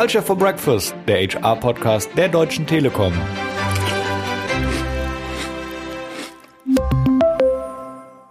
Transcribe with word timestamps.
Culture 0.00 0.24
for 0.24 0.34
Breakfast, 0.34 0.94
der 1.06 1.18
HR-Podcast 1.18 2.08
der 2.16 2.30
Deutschen 2.30 2.66
Telekom. 2.66 3.12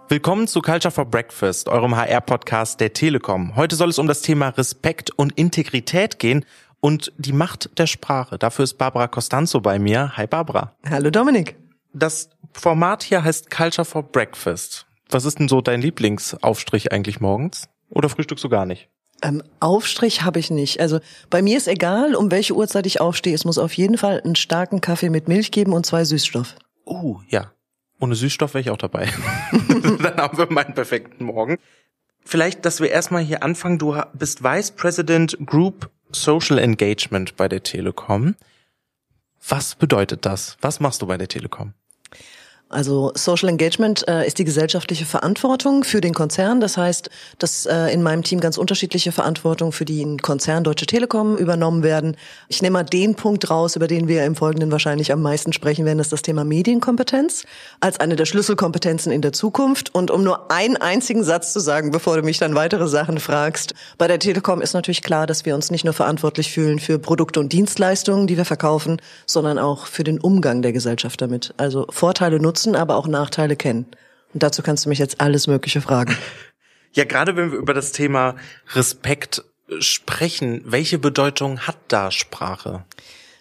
Willkommen 0.08 0.48
zu 0.48 0.62
Culture 0.62 0.90
for 0.90 1.04
Breakfast, 1.04 1.68
eurem 1.68 1.94
HR-Podcast 1.94 2.80
der 2.80 2.92
Telekom. 2.92 3.54
Heute 3.54 3.76
soll 3.76 3.90
es 3.90 4.00
um 4.00 4.08
das 4.08 4.22
Thema 4.22 4.48
Respekt 4.48 5.10
und 5.10 5.38
Integrität 5.38 6.18
gehen 6.18 6.44
und 6.80 7.12
die 7.18 7.32
Macht 7.32 7.78
der 7.78 7.86
Sprache. 7.86 8.36
Dafür 8.36 8.64
ist 8.64 8.74
Barbara 8.74 9.06
Costanzo 9.06 9.60
bei 9.60 9.78
mir. 9.78 10.16
Hi 10.16 10.26
Barbara. 10.26 10.74
Hallo 10.90 11.10
Dominik. 11.10 11.54
Das 11.92 12.30
Format 12.52 13.04
hier 13.04 13.22
heißt 13.22 13.48
Culture 13.48 13.84
for 13.84 14.02
Breakfast. 14.02 14.86
Was 15.08 15.24
ist 15.24 15.38
denn 15.38 15.46
so 15.46 15.60
dein 15.60 15.82
Lieblingsaufstrich 15.82 16.90
eigentlich 16.90 17.20
morgens? 17.20 17.68
Oder 17.90 18.08
frühstückst 18.08 18.42
du 18.42 18.48
gar 18.48 18.66
nicht? 18.66 18.88
Ähm, 19.22 19.42
Aufstrich 19.60 20.22
habe 20.22 20.38
ich 20.38 20.50
nicht. 20.50 20.80
Also 20.80 21.00
bei 21.28 21.42
mir 21.42 21.56
ist 21.56 21.68
egal, 21.68 22.14
um 22.14 22.30
welche 22.30 22.54
Uhrzeit 22.54 22.86
ich 22.86 23.00
aufstehe. 23.00 23.34
Es 23.34 23.44
muss 23.44 23.58
auf 23.58 23.72
jeden 23.74 23.98
Fall 23.98 24.20
einen 24.20 24.36
starken 24.36 24.80
Kaffee 24.80 25.10
mit 25.10 25.28
Milch 25.28 25.50
geben 25.50 25.72
und 25.72 25.84
zwei 25.86 26.04
Süßstoff. 26.04 26.54
Uh, 26.86 27.20
ja. 27.28 27.52
Ohne 28.00 28.14
Süßstoff 28.14 28.54
wäre 28.54 28.62
ich 28.62 28.70
auch 28.70 28.78
dabei. 28.78 29.08
Dann 30.02 30.16
haben 30.16 30.38
wir 30.38 30.50
meinen 30.50 30.74
perfekten 30.74 31.24
Morgen. 31.24 31.58
Vielleicht, 32.24 32.64
dass 32.64 32.80
wir 32.80 32.90
erstmal 32.90 33.22
hier 33.22 33.42
anfangen. 33.42 33.78
Du 33.78 34.00
bist 34.14 34.42
Vice 34.42 34.70
President 34.70 35.36
Group 35.44 35.90
Social 36.12 36.58
Engagement 36.58 37.36
bei 37.36 37.48
der 37.48 37.62
Telekom. 37.62 38.36
Was 39.46 39.74
bedeutet 39.74 40.26
das? 40.26 40.56
Was 40.60 40.80
machst 40.80 41.02
du 41.02 41.06
bei 41.06 41.18
der 41.18 41.28
Telekom? 41.28 41.74
Also 42.70 43.10
Social 43.16 43.48
Engagement 43.48 44.06
äh, 44.06 44.24
ist 44.24 44.38
die 44.38 44.44
gesellschaftliche 44.44 45.04
Verantwortung 45.04 45.82
für 45.82 46.00
den 46.00 46.14
Konzern. 46.14 46.60
Das 46.60 46.76
heißt, 46.76 47.10
dass 47.38 47.66
äh, 47.66 47.92
in 47.92 48.00
meinem 48.00 48.22
Team 48.22 48.38
ganz 48.38 48.58
unterschiedliche 48.58 49.10
Verantwortung 49.10 49.72
für 49.72 49.84
den 49.84 50.18
Konzern 50.18 50.62
Deutsche 50.62 50.86
Telekom 50.86 51.36
übernommen 51.36 51.82
werden. 51.82 52.16
Ich 52.46 52.62
nehme 52.62 52.74
mal 52.74 52.84
den 52.84 53.16
Punkt 53.16 53.50
raus, 53.50 53.74
über 53.74 53.88
den 53.88 54.06
wir 54.06 54.24
im 54.24 54.36
Folgenden 54.36 54.70
wahrscheinlich 54.70 55.12
am 55.12 55.20
meisten 55.20 55.52
sprechen 55.52 55.84
werden, 55.84 55.98
das 55.98 56.06
ist 56.06 56.12
das 56.12 56.22
Thema 56.22 56.44
Medienkompetenz 56.44 57.44
als 57.80 57.98
eine 57.98 58.14
der 58.14 58.24
Schlüsselkompetenzen 58.24 59.10
in 59.10 59.20
der 59.20 59.32
Zukunft. 59.32 59.92
Und 59.92 60.12
um 60.12 60.22
nur 60.22 60.52
einen 60.52 60.76
einzigen 60.76 61.24
Satz 61.24 61.52
zu 61.52 61.58
sagen, 61.58 61.90
bevor 61.90 62.16
du 62.16 62.22
mich 62.22 62.38
dann 62.38 62.54
weitere 62.54 62.86
Sachen 62.86 63.18
fragst, 63.18 63.74
bei 63.98 64.06
der 64.06 64.20
Telekom 64.20 64.62
ist 64.62 64.74
natürlich 64.74 65.02
klar, 65.02 65.26
dass 65.26 65.44
wir 65.44 65.56
uns 65.56 65.72
nicht 65.72 65.84
nur 65.84 65.94
verantwortlich 65.94 66.52
fühlen 66.52 66.78
für 66.78 67.00
Produkte 67.00 67.40
und 67.40 67.52
Dienstleistungen, 67.52 68.28
die 68.28 68.36
wir 68.36 68.44
verkaufen, 68.44 69.02
sondern 69.26 69.58
auch 69.58 69.86
für 69.86 70.04
den 70.04 70.20
Umgang 70.20 70.62
der 70.62 70.72
Gesellschaft 70.72 71.20
damit. 71.20 71.52
Also 71.56 71.86
Vorteile 71.90 72.38
nutzen 72.38 72.59
nutzen, 72.60 72.76
aber 72.76 72.96
auch 72.96 73.06
Nachteile 73.06 73.56
kennen. 73.56 73.86
Und 74.32 74.42
dazu 74.42 74.62
kannst 74.62 74.84
du 74.84 74.88
mich 74.88 74.98
jetzt 74.98 75.20
alles 75.20 75.46
Mögliche 75.46 75.80
fragen. 75.80 76.16
Ja, 76.92 77.04
gerade 77.04 77.36
wenn 77.36 77.52
wir 77.52 77.58
über 77.58 77.72
das 77.72 77.92
Thema 77.92 78.34
Respekt 78.74 79.44
sprechen, 79.78 80.62
welche 80.64 80.98
Bedeutung 80.98 81.60
hat 81.60 81.76
da 81.86 82.10
Sprache? 82.10 82.84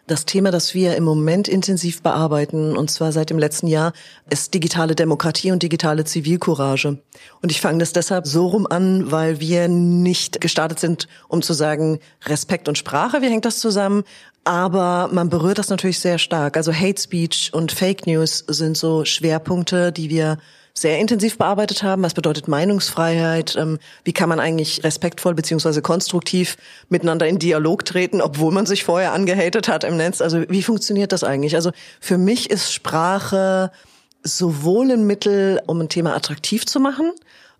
Das 0.05 0.25
Thema, 0.25 0.51
das 0.51 0.75
wir 0.75 0.95
im 0.95 1.03
Moment 1.03 1.47
intensiv 1.47 2.03
bearbeiten, 2.03 2.77
und 2.77 2.91
zwar 2.91 3.11
seit 3.11 3.31
dem 3.31 3.39
letzten 3.39 3.65
Jahr, 3.65 3.93
ist 4.29 4.53
digitale 4.53 4.93
Demokratie 4.93 5.51
und 5.51 5.63
digitale 5.63 6.05
Zivilcourage. 6.05 6.99
Und 7.41 7.51
ich 7.51 7.59
fange 7.59 7.79
das 7.79 7.91
deshalb 7.91 8.27
so 8.27 8.45
rum 8.45 8.67
an, 8.67 9.11
weil 9.11 9.39
wir 9.39 9.67
nicht 9.67 10.41
gestartet 10.41 10.79
sind, 10.79 11.07
um 11.27 11.41
zu 11.41 11.53
sagen, 11.53 11.97
Respekt 12.27 12.67
und 12.67 12.77
Sprache, 12.77 13.23
wie 13.23 13.29
hängt 13.31 13.45
das 13.45 13.57
zusammen? 13.57 14.03
Aber 14.49 15.09
man 15.11 15.29
berührt 15.29 15.59
das 15.59 15.69
natürlich 15.69 15.99
sehr 15.99 16.17
stark. 16.17 16.57
Also 16.57 16.73
Hate 16.73 16.99
Speech 16.99 17.51
und 17.53 17.71
Fake 17.71 18.07
News 18.07 18.43
sind 18.47 18.75
so 18.75 19.05
Schwerpunkte, 19.05 19.91
die 19.91 20.09
wir 20.09 20.39
sehr 20.73 20.97
intensiv 20.97 21.37
bearbeitet 21.37 21.83
haben. 21.83 22.01
Was 22.01 22.15
bedeutet 22.15 22.47
Meinungsfreiheit? 22.47 23.55
Ähm, 23.55 23.77
wie 24.03 24.11
kann 24.11 24.27
man 24.27 24.39
eigentlich 24.39 24.83
respektvoll 24.83 25.35
beziehungsweise 25.35 25.83
konstruktiv 25.83 26.57
miteinander 26.89 27.27
in 27.27 27.37
Dialog 27.37 27.85
treten, 27.85 28.21
obwohl 28.21 28.51
man 28.51 28.65
sich 28.65 28.83
vorher 28.83 29.13
angehatet 29.13 29.67
hat 29.67 29.83
im 29.83 29.97
Netz? 29.97 30.19
Also 30.19 30.41
wie 30.49 30.63
funktioniert 30.63 31.11
das 31.11 31.23
eigentlich? 31.23 31.53
Also 31.53 31.69
für 31.99 32.17
mich 32.17 32.49
ist 32.49 32.73
Sprache 32.73 33.69
sowohl 34.23 34.91
ein 34.91 35.05
Mittel, 35.05 35.61
um 35.67 35.79
ein 35.79 35.89
Thema 35.89 36.15
attraktiv 36.15 36.65
zu 36.65 36.79
machen, 36.79 37.11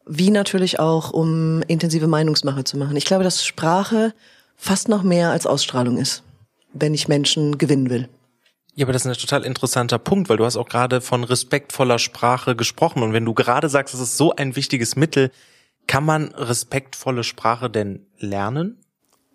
wie 0.07 0.31
natürlich 0.31 0.79
auch, 0.79 1.11
um 1.11 1.61
intensive 1.67 2.07
Meinungsmache 2.07 2.63
zu 2.63 2.77
machen. 2.77 2.97
Ich 2.97 3.05
glaube, 3.05 3.23
dass 3.23 3.45
Sprache 3.45 4.11
fast 4.57 4.89
noch 4.89 5.03
mehr 5.03 5.29
als 5.29 5.45
Ausstrahlung 5.45 5.99
ist 5.99 6.23
wenn 6.73 6.93
ich 6.93 7.07
Menschen 7.07 7.57
gewinnen 7.57 7.89
will. 7.89 8.09
Ja, 8.75 8.85
aber 8.85 8.93
das 8.93 9.05
ist 9.05 9.11
ein 9.11 9.17
total 9.19 9.43
interessanter 9.43 9.99
Punkt, 9.99 10.29
weil 10.29 10.37
du 10.37 10.45
hast 10.45 10.55
auch 10.55 10.69
gerade 10.69 11.01
von 11.01 11.23
respektvoller 11.23 11.99
Sprache 11.99 12.55
gesprochen. 12.55 13.03
Und 13.03 13.13
wenn 13.13 13.25
du 13.25 13.33
gerade 13.33 13.67
sagst, 13.67 13.93
es 13.93 13.99
ist 13.99 14.17
so 14.17 14.35
ein 14.35 14.55
wichtiges 14.55 14.95
Mittel, 14.95 15.31
kann 15.87 16.05
man 16.05 16.29
respektvolle 16.29 17.23
Sprache 17.23 17.69
denn 17.69 18.05
lernen? 18.19 18.77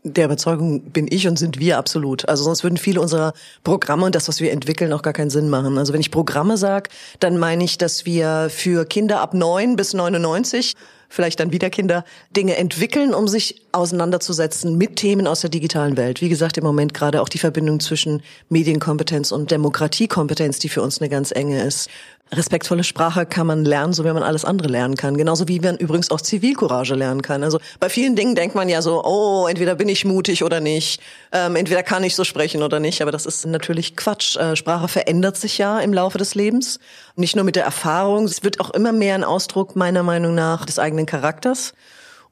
Der 0.03 0.27
Überzeugung 0.27 0.91
bin 0.91 1.09
ich 1.11 1.27
und 1.27 1.39
sind 1.39 1.59
wir 1.59 1.79
absolut. 1.79 2.29
Also 2.29 2.45
sonst 2.45 2.63
würden 2.63 2.77
viele 2.77 3.01
unserer 3.01 3.33
Programme 3.65 4.05
und 4.05 4.15
das, 4.15 4.29
was 4.29 4.41
wir 4.41 4.53
entwickeln, 4.53 4.93
auch 4.93 5.03
gar 5.03 5.15
keinen 5.15 5.31
Sinn 5.31 5.49
machen. 5.49 5.79
Also 5.79 5.93
wenn 5.93 6.01
ich 6.01 6.11
Programme 6.11 6.57
sage, 6.57 6.91
dann 7.21 7.39
meine 7.39 7.65
ich, 7.65 7.79
dass 7.79 8.07
wir 8.07 8.49
für 8.51 8.85
Kinder 8.85 9.21
ab 9.21 9.35
neun 9.35 9.77
bis 9.77 9.95
99 9.95 10.75
vielleicht 11.09 11.41
dann 11.41 11.53
wieder 11.53 11.71
Kinder, 11.71 12.05
Dinge 12.37 12.57
entwickeln, 12.57 13.15
um 13.15 13.29
sich 13.29 13.64
auseinanderzusetzen 13.75 14.79
mit 14.79 14.97
Themen 14.97 15.27
aus 15.27 15.41
der 15.41 15.51
digitalen 15.51 15.97
Welt. 15.97 16.21
Wie 16.21 16.29
gesagt, 16.29 16.57
im 16.57 16.65
Moment 16.65 16.95
gerade 16.95 17.21
auch 17.21 17.29
die 17.29 17.39
Verbindung 17.39 17.81
zwischen 17.81 18.23
Medienkompetenz 18.49 19.33
und 19.33 19.51
Demokratiekompetenz, 19.51 20.59
die 20.59 20.69
für 20.69 20.83
uns 20.83 21.01
eine 21.01 21.09
ganz 21.09 21.31
enge 21.33 21.63
ist. 21.63 21.89
Respektvolle 22.33 22.85
Sprache 22.85 23.27
kann 23.27 23.47
man 23.47 23.65
lernen, 23.65 23.93
so 23.93 24.05
wie 24.05 24.13
man 24.13 24.23
alles 24.23 24.45
andere 24.45 24.69
lernen 24.69 24.97
kann. 24.97 25.17
Genauso 25.17 25.47
wie 25.47 25.61
man 25.61 25.77
übrigens 25.77 26.11
auch 26.11 26.21
Zivilcourage 26.21 26.95
lernen 26.95 27.23
kann. 27.23 27.45
Also 27.45 27.61
bei 27.81 27.89
vielen 27.89 28.17
Dingen 28.17 28.35
denkt 28.35 28.55
man 28.55 28.69
ja 28.69 28.81
so, 28.83 29.05
oh, 29.05 29.47
entweder 29.47 29.75
bin 29.75 29.89
ich 29.89 30.05
mutig 30.05 30.43
oder 30.43 30.61
nicht, 30.61 31.01
ähm, 31.33 31.55
entweder 31.55 31.83
kann 31.83 32.03
ich 32.03 32.15
so 32.15 32.25
sprechen 32.25 32.63
oder 32.63 32.81
nicht. 32.81 33.03
Aber 33.03 33.13
das 33.13 33.27
ist 33.27 33.47
natürlich 33.47 33.95
Quatsch. 33.95 34.37
Äh, 34.37 34.57
Sprache 34.57 34.89
verändert 34.89 35.37
sich 35.37 35.59
ja 35.59 35.79
im 35.81 35.93
Laufe 35.93 36.19
des 36.19 36.35
Lebens. 36.35 36.81
Nicht 37.15 37.37
nur 37.37 37.45
mit 37.45 37.57
der 37.57 37.65
Erfahrung. 37.65 38.25
Es 38.25 38.43
wird 38.43 38.59
auch 38.59 38.71
immer 38.71 38.93
mehr 38.93 39.15
ein 39.15 39.25
Ausdruck 39.25 39.77
meiner 39.77 40.03
Meinung 40.03 40.35
nach 40.35 40.65
des 40.65 40.79
eigenen 40.79 41.07
Charakters. 41.07 41.75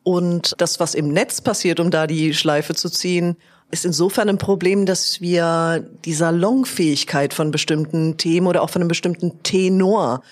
Und 0.05 0.55
das, 0.59 0.81
was 0.81 0.95
im 0.95 1.09
Netz 1.09 1.41
passiert, 1.41 1.81
um 1.81 1.91
da 1.91 2.07
die 2.07 2.35
Schleife 2.35 2.75
zu 2.75 2.91
ziehen, 2.91 3.37
ist 3.71 3.87
insofern 3.87 4.29
ein 4.29 4.39
Problem, 4.39 4.85
dass 4.85 5.21
wir 5.21 5.85
die 6.05 6.13
Salonfähigkeit 6.13 7.33
von 7.33 7.51
bestimmten 7.51 8.19
Themen 8.19 8.47
oder 8.47 8.63
auch 8.63 8.71
von 8.71 8.83
einem 8.83 8.89
bestimmten 8.89 9.43
Tenor 9.43 10.23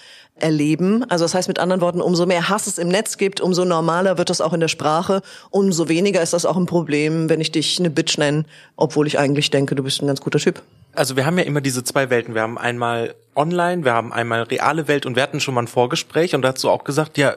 erleben. 0.43 1.05
Also 1.09 1.25
das 1.25 1.35
heißt 1.35 1.49
mit 1.49 1.59
anderen 1.59 1.81
Worten, 1.81 2.01
umso 2.01 2.27
mehr 2.27 2.49
Hass 2.49 2.67
es 2.67 2.79
im 2.79 2.89
Netz 2.89 3.17
gibt, 3.17 3.41
umso 3.41 3.65
normaler 3.65 4.19
wird 4.19 4.31
das 4.31 4.41
auch 4.41 4.53
in 4.53 4.61
der 4.61 4.69
Sprache, 4.69 5.23
umso 5.51 5.89
weniger 5.89 6.23
ist 6.23 6.33
das 6.33 6.47
auch 6.47 6.57
ein 6.57 6.67
Problem, 6.67 7.29
wenn 7.29 7.41
ich 7.41 7.53
dich 7.53 7.79
eine 7.79 7.91
Bitch 7.91 8.19
nenne, 8.19 8.45
obwohl 8.77 9.07
ich 9.07 9.19
eigentlich 9.19 9.51
denke, 9.51 9.75
du 9.75 9.83
bist 9.83 10.03
ein 10.03 10.07
ganz 10.07 10.21
guter 10.21 10.39
Typ. 10.39 10.63
Also 10.93 11.17
wir 11.17 11.25
haben 11.25 11.39
ja 11.39 11.45
immer 11.45 11.61
diese 11.61 11.85
zwei 11.85 12.11
Welten. 12.11 12.35
Wir 12.35 12.43
haben 12.43 12.59
einmal 12.59 13.15
online, 13.37 13.85
wir 13.85 13.93
haben 13.93 14.13
einmal 14.13 14.43
reale 14.43 14.89
Welt 14.89 15.07
und 15.07 15.15
wir 15.15 15.23
hatten 15.23 15.41
schon 15.41 15.55
mal 15.55 15.63
ein 15.63 15.69
Vorgespräch 15.69 16.35
und 16.35 16.43
dazu 16.43 16.69
auch 16.69 16.85
gesagt, 16.85 17.17
ja, 17.17 17.35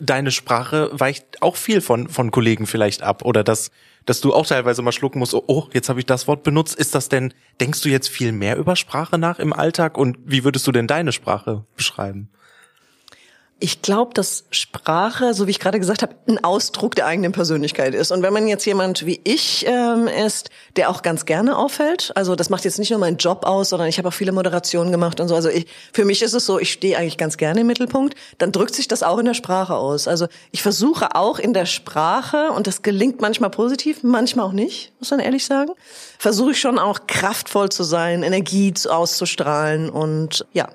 deine 0.00 0.30
Sprache 0.30 0.90
weicht 0.92 1.42
auch 1.42 1.56
viel 1.56 1.80
von, 1.80 2.08
von 2.08 2.30
Kollegen 2.30 2.66
vielleicht 2.66 3.02
ab 3.02 3.24
oder 3.24 3.44
dass, 3.44 3.70
dass 4.04 4.20
du 4.20 4.34
auch 4.34 4.46
teilweise 4.46 4.82
mal 4.82 4.92
schlucken 4.92 5.18
musst, 5.18 5.34
oh, 5.34 5.68
jetzt 5.72 5.88
habe 5.88 6.00
ich 6.00 6.06
das 6.06 6.28
Wort 6.28 6.42
benutzt. 6.42 6.74
Ist 6.74 6.94
das 6.94 7.08
denn, 7.08 7.34
denkst 7.60 7.82
du 7.82 7.88
jetzt 7.88 8.08
viel 8.08 8.32
mehr 8.32 8.56
über 8.56 8.76
Sprache 8.76 9.18
nach 9.18 9.38
im 9.38 9.52
Alltag 9.52 9.98
und 9.98 10.18
wie 10.24 10.44
würdest 10.44 10.66
du 10.66 10.72
denn 10.72 10.86
deine 10.86 11.12
Sprache 11.12 11.64
beschreiben? 11.76 12.30
Ich 13.58 13.80
glaube, 13.80 14.12
dass 14.12 14.44
Sprache, 14.50 15.32
so 15.32 15.46
wie 15.46 15.50
ich 15.50 15.60
gerade 15.60 15.80
gesagt 15.80 16.02
habe, 16.02 16.14
ein 16.28 16.44
Ausdruck 16.44 16.94
der 16.94 17.06
eigenen 17.06 17.32
Persönlichkeit 17.32 17.94
ist. 17.94 18.12
Und 18.12 18.20
wenn 18.20 18.34
man 18.34 18.46
jetzt 18.48 18.66
jemand 18.66 19.06
wie 19.06 19.18
ich 19.24 19.64
ähm, 19.66 20.08
ist, 20.08 20.50
der 20.76 20.90
auch 20.90 21.00
ganz 21.00 21.24
gerne 21.24 21.56
auffällt, 21.56 22.12
also 22.16 22.34
das 22.36 22.50
macht 22.50 22.66
jetzt 22.66 22.78
nicht 22.78 22.90
nur 22.90 23.00
meinen 23.00 23.16
Job 23.16 23.46
aus, 23.46 23.70
sondern 23.70 23.88
ich 23.88 23.96
habe 23.96 24.08
auch 24.08 24.12
viele 24.12 24.32
Moderationen 24.32 24.92
gemacht 24.92 25.20
und 25.20 25.28
so. 25.28 25.34
Also 25.34 25.48
ich, 25.48 25.66
für 25.94 26.04
mich 26.04 26.20
ist 26.20 26.34
es 26.34 26.44
so, 26.44 26.58
ich 26.58 26.70
stehe 26.70 26.98
eigentlich 26.98 27.16
ganz 27.16 27.38
gerne 27.38 27.62
im 27.62 27.66
Mittelpunkt. 27.66 28.14
Dann 28.36 28.52
drückt 28.52 28.74
sich 28.74 28.88
das 28.88 29.02
auch 29.02 29.16
in 29.16 29.24
der 29.24 29.32
Sprache 29.32 29.74
aus. 29.74 30.06
Also 30.06 30.26
ich 30.50 30.62
versuche 30.62 31.14
auch 31.14 31.38
in 31.38 31.54
der 31.54 31.64
Sprache, 31.64 32.50
und 32.50 32.66
das 32.66 32.82
gelingt 32.82 33.22
manchmal 33.22 33.48
positiv, 33.48 34.02
manchmal 34.02 34.44
auch 34.44 34.52
nicht, 34.52 34.92
muss 35.00 35.10
man 35.10 35.20
ehrlich 35.20 35.46
sagen, 35.46 35.72
versuche 36.18 36.50
ich 36.50 36.60
schon 36.60 36.78
auch 36.78 37.06
kraftvoll 37.06 37.70
zu 37.70 37.84
sein, 37.84 38.22
Energie 38.22 38.74
auszustrahlen 38.86 39.88
und 39.88 40.44
ja, 40.52 40.68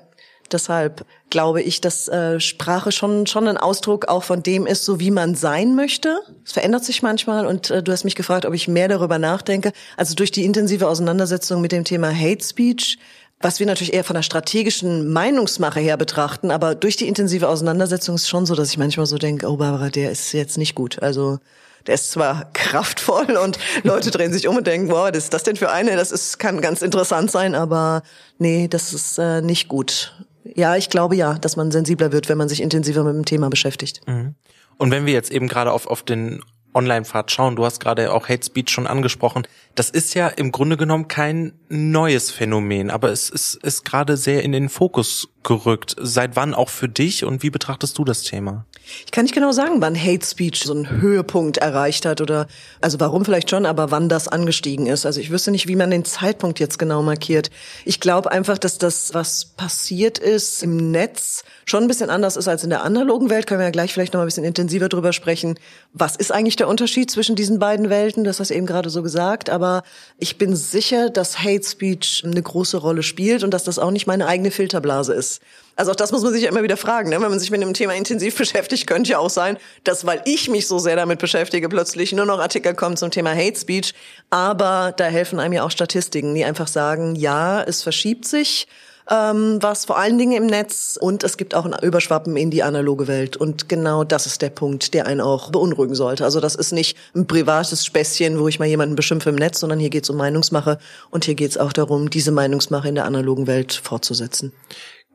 Deshalb 0.52 1.04
glaube 1.30 1.62
ich, 1.62 1.80
dass 1.80 2.08
äh, 2.08 2.38
Sprache 2.40 2.92
schon 2.92 3.26
schon 3.26 3.48
ein 3.48 3.56
Ausdruck 3.56 4.08
auch 4.08 4.22
von 4.22 4.42
dem 4.42 4.66
ist, 4.66 4.84
so 4.84 5.00
wie 5.00 5.10
man 5.10 5.34
sein 5.34 5.74
möchte. 5.74 6.20
Es 6.44 6.52
verändert 6.52 6.84
sich 6.84 7.02
manchmal 7.02 7.46
und 7.46 7.70
äh, 7.70 7.82
du 7.82 7.92
hast 7.92 8.04
mich 8.04 8.16
gefragt, 8.16 8.46
ob 8.46 8.54
ich 8.54 8.68
mehr 8.68 8.88
darüber 8.88 9.18
nachdenke. 9.18 9.72
Also 9.96 10.14
durch 10.14 10.30
die 10.30 10.44
intensive 10.44 10.88
Auseinandersetzung 10.88 11.60
mit 11.60 11.72
dem 11.72 11.84
Thema 11.84 12.14
Hate 12.14 12.44
Speech 12.44 12.98
was 13.42 13.58
wir 13.58 13.66
natürlich 13.66 13.92
eher 13.92 14.04
von 14.04 14.14
der 14.14 14.22
strategischen 14.22 15.12
Meinungsmache 15.12 15.80
her 15.80 15.96
betrachten, 15.96 16.50
aber 16.50 16.74
durch 16.74 16.96
die 16.96 17.08
intensive 17.08 17.48
Auseinandersetzung 17.48 18.14
ist 18.14 18.28
schon 18.28 18.46
so, 18.46 18.54
dass 18.54 18.70
ich 18.70 18.78
manchmal 18.78 19.06
so 19.06 19.18
denke, 19.18 19.48
oh 19.48 19.56
Barbara, 19.56 19.88
der 19.90 20.12
ist 20.12 20.32
jetzt 20.32 20.58
nicht 20.58 20.74
gut. 20.74 21.02
Also 21.02 21.38
der 21.86 21.96
ist 21.96 22.12
zwar 22.12 22.50
kraftvoll 22.52 23.36
und 23.36 23.58
Leute 23.82 24.10
drehen 24.10 24.32
sich 24.32 24.48
um 24.48 24.56
und 24.56 24.66
denken, 24.66 24.90
wow, 24.90 25.08
was 25.10 25.24
ist 25.24 25.34
das 25.34 25.42
denn 25.42 25.56
für 25.56 25.70
eine? 25.70 25.96
Das 25.96 26.12
ist, 26.12 26.38
kann 26.38 26.60
ganz 26.60 26.82
interessant 26.82 27.30
sein, 27.30 27.54
aber 27.54 28.02
nee, 28.38 28.68
das 28.68 28.92
ist 28.92 29.18
äh, 29.18 29.42
nicht 29.42 29.68
gut. 29.68 30.14
Ja, 30.44 30.76
ich 30.76 30.90
glaube 30.90 31.16
ja, 31.16 31.34
dass 31.34 31.56
man 31.56 31.70
sensibler 31.70 32.12
wird, 32.12 32.28
wenn 32.28 32.38
man 32.38 32.48
sich 32.48 32.62
intensiver 32.62 33.04
mit 33.04 33.14
dem 33.14 33.24
Thema 33.24 33.48
beschäftigt. 33.48 34.00
Mhm. 34.06 34.34
Und 34.78 34.90
wenn 34.90 35.06
wir 35.06 35.12
jetzt 35.12 35.30
eben 35.30 35.48
gerade 35.48 35.72
auf, 35.72 35.86
auf 35.86 36.02
den 36.02 36.42
Online-Fahrt 36.74 37.30
schauen, 37.30 37.56
du 37.56 37.64
hast 37.64 37.80
gerade 37.80 38.12
auch 38.12 38.28
Hate 38.28 38.44
Speech 38.44 38.70
schon 38.70 38.86
angesprochen, 38.86 39.46
das 39.74 39.90
ist 39.90 40.14
ja 40.14 40.28
im 40.28 40.52
Grunde 40.52 40.76
genommen 40.76 41.08
kein 41.08 41.52
neues 41.68 42.30
Phänomen, 42.30 42.90
aber 42.90 43.10
es 43.10 43.30
ist, 43.30 43.54
ist 43.62 43.84
gerade 43.84 44.16
sehr 44.16 44.42
in 44.42 44.52
den 44.52 44.68
Fokus 44.68 45.28
gerückt. 45.42 45.94
Seit 46.00 46.36
wann 46.36 46.54
auch 46.54 46.70
für 46.70 46.88
dich 46.88 47.24
und 47.24 47.42
wie 47.42 47.50
betrachtest 47.50 47.98
du 47.98 48.04
das 48.04 48.22
Thema? 48.22 48.64
Ich 49.04 49.12
kann 49.12 49.24
nicht 49.24 49.34
genau 49.34 49.52
sagen, 49.52 49.80
wann 49.80 49.96
Hate 49.96 50.26
Speech 50.26 50.64
so 50.64 50.72
einen 50.72 50.90
Höhepunkt 51.00 51.58
erreicht 51.58 52.06
hat 52.06 52.20
oder, 52.20 52.46
also 52.80 52.98
warum 53.00 53.24
vielleicht 53.24 53.50
schon, 53.50 53.66
aber 53.66 53.90
wann 53.90 54.08
das 54.08 54.28
angestiegen 54.28 54.86
ist. 54.86 55.06
Also 55.06 55.20
ich 55.20 55.30
wüsste 55.30 55.50
nicht, 55.50 55.68
wie 55.68 55.76
man 55.76 55.90
den 55.90 56.04
Zeitpunkt 56.04 56.60
jetzt 56.60 56.78
genau 56.78 57.02
markiert. 57.02 57.50
Ich 57.84 58.00
glaube 58.00 58.32
einfach, 58.32 58.58
dass 58.58 58.78
das, 58.78 59.14
was 59.14 59.44
passiert 59.44 60.18
ist 60.18 60.62
im 60.62 60.90
Netz, 60.90 61.44
schon 61.64 61.84
ein 61.84 61.88
bisschen 61.88 62.10
anders 62.10 62.36
ist 62.36 62.48
als 62.48 62.64
in 62.64 62.70
der 62.70 62.82
analogen 62.82 63.30
Welt. 63.30 63.46
Können 63.46 63.60
wir 63.60 63.66
ja 63.66 63.70
gleich 63.70 63.92
vielleicht 63.92 64.12
noch 64.12 64.18
mal 64.18 64.24
ein 64.24 64.28
bisschen 64.28 64.44
intensiver 64.44 64.88
drüber 64.88 65.12
sprechen. 65.12 65.58
Was 65.92 66.16
ist 66.16 66.32
eigentlich 66.32 66.56
der 66.56 66.68
Unterschied 66.68 67.10
zwischen 67.10 67.36
diesen 67.36 67.58
beiden 67.58 67.90
Welten? 67.90 68.24
Das 68.24 68.40
hast 68.40 68.50
du 68.50 68.54
eben 68.54 68.66
gerade 68.66 68.90
so 68.90 69.02
gesagt. 69.02 69.50
Aber 69.50 69.82
ich 70.18 70.38
bin 70.38 70.56
sicher, 70.56 71.10
dass 71.10 71.38
Hate 71.38 71.64
Speech 71.64 72.22
eine 72.24 72.42
große 72.42 72.76
Rolle 72.76 73.02
spielt 73.02 73.44
und 73.44 73.52
dass 73.52 73.64
das 73.64 73.78
auch 73.78 73.90
nicht 73.90 74.06
meine 74.06 74.26
eigene 74.26 74.50
Filterblase 74.50 75.14
ist. 75.14 75.40
Also 75.76 75.92
auch 75.92 75.96
das 75.96 76.12
muss 76.12 76.22
man 76.22 76.32
sich 76.32 76.42
ja 76.42 76.50
immer 76.50 76.62
wieder 76.62 76.76
fragen. 76.76 77.10
Ne? 77.10 77.20
Wenn 77.20 77.30
man 77.30 77.38
sich 77.38 77.50
mit 77.50 77.62
einem 77.62 77.74
Thema 77.74 77.94
intensiv 77.94 78.36
beschäftigt, 78.38 78.86
könnte 78.86 79.10
ja 79.10 79.18
auch 79.18 79.30
sein, 79.30 79.56
dass 79.84 80.06
weil 80.06 80.22
ich 80.24 80.48
mich 80.48 80.66
so 80.66 80.78
sehr 80.78 80.96
damit 80.96 81.18
beschäftige, 81.18 81.68
plötzlich 81.68 82.12
nur 82.12 82.26
noch 82.26 82.38
Artikel 82.38 82.74
kommen 82.74 82.96
zum 82.96 83.10
Thema 83.10 83.30
Hate 83.30 83.58
Speech. 83.58 83.94
Aber 84.30 84.92
da 84.96 85.04
helfen 85.04 85.40
einem 85.40 85.54
ja 85.54 85.64
auch 85.64 85.70
Statistiken, 85.70 86.34
die 86.34 86.44
einfach 86.44 86.68
sagen, 86.68 87.14
ja, 87.16 87.62
es 87.62 87.82
verschiebt 87.82 88.26
sich 88.26 88.66
ähm, 89.10 89.58
was 89.60 89.84
vor 89.84 89.98
allen 89.98 90.18
Dingen 90.18 90.32
im 90.32 90.46
Netz 90.46 90.98
und 91.00 91.24
es 91.24 91.36
gibt 91.36 91.54
auch 91.54 91.64
ein 91.64 91.74
Überschwappen 91.82 92.36
in 92.36 92.50
die 92.50 92.62
analoge 92.62 93.08
Welt. 93.08 93.36
Und 93.36 93.68
genau 93.68 94.04
das 94.04 94.26
ist 94.26 94.42
der 94.42 94.50
Punkt, 94.50 94.94
der 94.94 95.06
einen 95.06 95.20
auch 95.20 95.50
beunruhigen 95.50 95.94
sollte. 95.94 96.24
Also 96.24 96.40
das 96.40 96.54
ist 96.54 96.72
nicht 96.72 96.96
ein 97.14 97.26
privates 97.26 97.84
Späßchen, 97.84 98.38
wo 98.38 98.48
ich 98.48 98.58
mal 98.58 98.66
jemanden 98.66 98.96
beschimpfe 98.96 99.30
im 99.30 99.36
Netz, 99.36 99.60
sondern 99.60 99.78
hier 99.78 99.90
geht 99.90 100.04
es 100.04 100.10
um 100.10 100.16
Meinungsmache 100.16 100.78
und 101.10 101.24
hier 101.24 101.34
geht 101.34 101.50
es 101.50 101.58
auch 101.58 101.72
darum, 101.72 102.10
diese 102.10 102.30
Meinungsmache 102.30 102.88
in 102.88 102.94
der 102.94 103.04
analogen 103.04 103.46
Welt 103.46 103.72
fortzusetzen. 103.72 104.52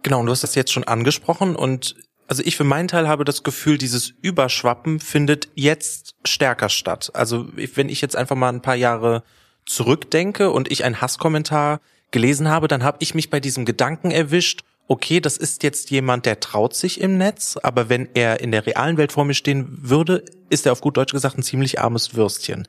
Genau, 0.08 0.22
und 0.22 0.28
du 0.28 0.32
hast 0.32 0.44
das 0.44 0.56
jetzt 0.56 0.72
schon 0.72 0.86
angesprochen 0.86 1.54
und 1.54 1.98
also 2.30 2.42
ich 2.46 2.56
für 2.56 2.64
meinen 2.64 2.88
Teil 2.88 3.10
habe 3.10 3.26
das 3.26 3.44
Gefühl, 3.44 3.78
dieses 3.78 4.14
Überschwappen 4.22 5.02
findet 5.02 5.50
jetzt 5.54 6.16
stärker 6.24 6.70
statt. 6.70 7.12
Also 7.14 7.50
wenn 7.76 7.90
ich 7.90 8.00
jetzt 8.00 8.16
einfach 8.16 8.38
mal 8.38 8.48
ein 8.48 8.62
paar 8.62 8.78
Jahre 8.78 9.22
zurückdenke 9.66 10.50
und 10.50 10.72
ich 10.72 10.86
einen 10.86 11.02
Hasskommentar 11.02 11.82
gelesen 12.12 12.48
habe, 12.48 12.70
dann 12.70 12.86
habe 12.86 13.00
ich 13.02 13.16
mich 13.16 13.30
bei 13.30 13.42
diesem 13.42 13.66
Gedanken 13.66 14.12
erwischt, 14.12 14.62
okay, 14.88 15.20
das 15.20 15.36
ist 15.36 15.62
jetzt 15.64 15.92
jemand, 15.92 16.26
der 16.26 16.40
traut 16.40 16.74
sich 16.74 17.02
im 17.02 17.18
Netz, 17.18 17.58
aber 17.62 17.90
wenn 17.90 18.08
er 18.14 18.40
in 18.40 18.54
der 18.54 18.66
realen 18.66 18.96
Welt 18.96 19.12
vor 19.12 19.26
mir 19.26 19.34
stehen 19.34 19.78
würde, 19.82 20.24
ist 20.50 20.66
er 20.66 20.72
auf 20.72 20.80
gut 20.80 20.96
Deutsch 20.96 21.12
gesagt 21.12 21.38
ein 21.38 21.44
ziemlich 21.44 21.82
armes 21.82 22.16
Würstchen. 22.16 22.66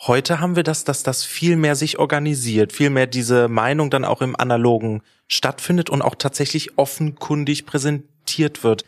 Heute 0.00 0.38
haben 0.38 0.54
wir 0.54 0.62
das, 0.62 0.84
dass 0.84 1.02
das 1.02 1.24
viel 1.24 1.56
mehr 1.56 1.74
sich 1.74 1.98
organisiert, 1.98 2.72
viel 2.72 2.90
mehr 2.90 3.08
diese 3.08 3.48
Meinung 3.48 3.90
dann 3.90 4.04
auch 4.04 4.22
im 4.22 4.38
Analogen 4.38 5.02
stattfindet 5.26 5.90
und 5.90 6.02
auch 6.02 6.14
tatsächlich 6.14 6.78
offenkundig 6.78 7.66
präsentiert 7.66 8.62
wird. 8.62 8.84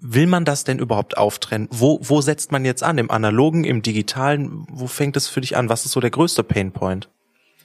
Will 0.00 0.26
man 0.26 0.46
das 0.46 0.64
denn 0.64 0.78
überhaupt 0.78 1.18
auftrennen? 1.18 1.68
Wo, 1.70 1.98
wo 2.02 2.22
setzt 2.22 2.50
man 2.50 2.64
jetzt 2.64 2.82
an? 2.82 2.96
Im 2.96 3.10
Analogen, 3.10 3.64
im 3.64 3.82
Digitalen? 3.82 4.66
Wo 4.70 4.86
fängt 4.86 5.18
es 5.18 5.28
für 5.28 5.42
dich 5.42 5.56
an? 5.56 5.68
Was 5.68 5.84
ist 5.84 5.92
so 5.92 6.00
der 6.00 6.10
größte 6.10 6.42
Painpoint? 6.42 7.10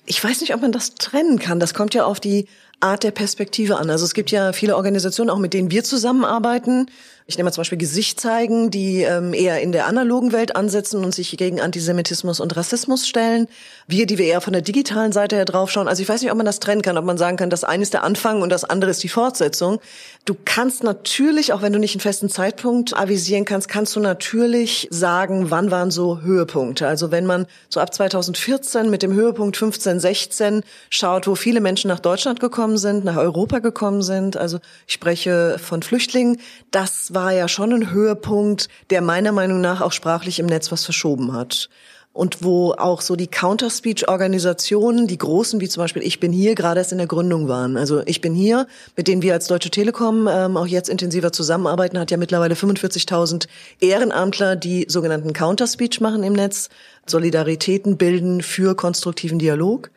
Ich 0.05 0.23
weiß 0.23 0.41
nicht, 0.41 0.53
ob 0.53 0.61
man 0.61 0.71
das 0.71 0.95
trennen 0.95 1.39
kann. 1.39 1.59
Das 1.59 1.73
kommt 1.73 1.93
ja 1.93 2.05
auf 2.05 2.19
die 2.19 2.47
Art 2.79 3.03
der 3.03 3.11
Perspektive 3.11 3.77
an. 3.77 3.89
Also 3.89 4.05
es 4.05 4.13
gibt 4.13 4.29
ja 4.29 4.53
viele 4.53 4.75
Organisationen, 4.75 5.29
auch 5.29 5.39
mit 5.39 5.53
denen 5.53 5.71
wir 5.71 5.83
zusammenarbeiten, 5.83 6.87
ich 7.29 7.37
nehme 7.37 7.47
mal 7.47 7.51
zum 7.51 7.61
Beispiel 7.61 7.77
Gesicht 7.77 8.21
zeigen, 8.21 8.71
die 8.71 9.01
ähm, 9.01 9.33
eher 9.33 9.59
in 9.59 9.73
der 9.73 9.85
analogen 9.85 10.31
Welt 10.31 10.55
ansetzen 10.55 11.03
und 11.03 11.13
sich 11.13 11.35
gegen 11.35 11.59
Antisemitismus 11.59 12.39
und 12.39 12.55
Rassismus 12.55 13.05
stellen. 13.05 13.49
Wir, 13.85 14.05
die 14.05 14.17
wir 14.17 14.27
eher 14.27 14.39
von 14.39 14.53
der 14.53 14.61
digitalen 14.61 15.11
Seite 15.11 15.35
her 15.35 15.43
draufschauen. 15.43 15.89
Also 15.89 16.01
ich 16.01 16.07
weiß 16.07 16.21
nicht, 16.21 16.31
ob 16.31 16.37
man 16.37 16.45
das 16.45 16.61
trennen 16.61 16.81
kann, 16.81 16.97
ob 16.97 17.03
man 17.03 17.17
sagen 17.17 17.35
kann, 17.35 17.49
das 17.49 17.65
eine 17.65 17.83
ist 17.83 17.93
der 17.93 18.05
Anfang 18.05 18.41
und 18.41 18.49
das 18.49 18.63
andere 18.63 18.91
ist 18.91 19.03
die 19.03 19.09
Fortsetzung. 19.09 19.81
Du 20.23 20.37
kannst 20.45 20.83
natürlich, 20.83 21.51
auch 21.51 21.61
wenn 21.61 21.73
du 21.73 21.79
nicht 21.79 21.95
einen 21.95 22.01
festen 22.01 22.29
Zeitpunkt 22.29 22.95
avisieren 22.95 23.43
kannst, 23.43 23.67
kannst 23.67 23.97
du 23.97 23.99
natürlich 23.99 24.87
sagen, 24.89 25.51
wann 25.51 25.69
waren 25.69 25.91
so 25.91 26.21
Höhepunkte. 26.21 26.87
Also 26.87 27.11
wenn 27.11 27.25
man 27.25 27.45
so 27.67 27.81
ab 27.81 27.93
2014 27.93 28.89
mit 28.89 29.03
dem 29.03 29.11
Höhepunkt 29.11 29.57
15, 29.57 29.99
16 29.99 30.63
schaut, 30.89 31.27
wo 31.27 31.35
viele 31.35 31.59
Menschen 31.59 31.89
nach 31.89 31.99
Deutschland 31.99 32.39
gekommen 32.39 32.77
sind, 32.77 33.03
nach 33.03 33.17
Europa 33.17 33.59
gekommen 33.59 34.01
sind. 34.01 34.37
Also 34.37 34.59
ich 34.87 34.93
spreche 34.93 35.59
von 35.59 35.83
Flüchtlingen. 35.83 36.39
Das 36.71 37.13
war 37.17 37.33
ja 37.33 37.47
schon 37.47 37.73
ein 37.73 37.89
Höhepunkt, 37.89 38.69
der 38.91 39.01
meiner 39.01 39.31
Meinung 39.31 39.59
nach 39.59 39.81
auch 39.81 39.91
sprachlich 39.91 40.37
im 40.37 40.45
Netz 40.45 40.71
was 40.71 40.85
verschoben 40.85 41.33
hat 41.33 41.67
und 42.13 42.43
wo 42.43 42.73
auch 42.73 43.01
so 43.01 43.15
die 43.15 43.25
Counter-Speech-Organisationen, 43.25 45.07
die 45.07 45.17
großen, 45.17 45.59
wie 45.59 45.67
zum 45.67 45.81
Beispiel 45.81 46.03
Ich 46.03 46.19
bin 46.19 46.31
hier, 46.31 46.53
gerade 46.53 46.79
erst 46.79 46.91
in 46.91 46.99
der 46.99 47.07
Gründung 47.07 47.47
waren. 47.47 47.75
Also 47.75 48.03
Ich 48.05 48.21
bin 48.21 48.35
hier, 48.35 48.67
mit 48.95 49.07
denen 49.07 49.23
wir 49.23 49.33
als 49.33 49.47
Deutsche 49.47 49.71
Telekom 49.71 50.27
ähm, 50.29 50.57
auch 50.57 50.67
jetzt 50.67 50.89
intensiver 50.89 51.31
zusammenarbeiten, 51.31 51.97
hat 51.97 52.11
ja 52.11 52.17
mittlerweile 52.17 52.53
45.000 52.53 53.47
Ehrenamtler, 53.79 54.55
die 54.55 54.85
sogenannten 54.87 55.33
Counter-Speech 55.33 55.99
machen 55.99 56.21
im 56.21 56.33
Netz, 56.33 56.69
Solidaritäten 57.07 57.97
bilden 57.97 58.43
für 58.43 58.75
konstruktiven 58.75 59.39
Dialog. 59.39 59.89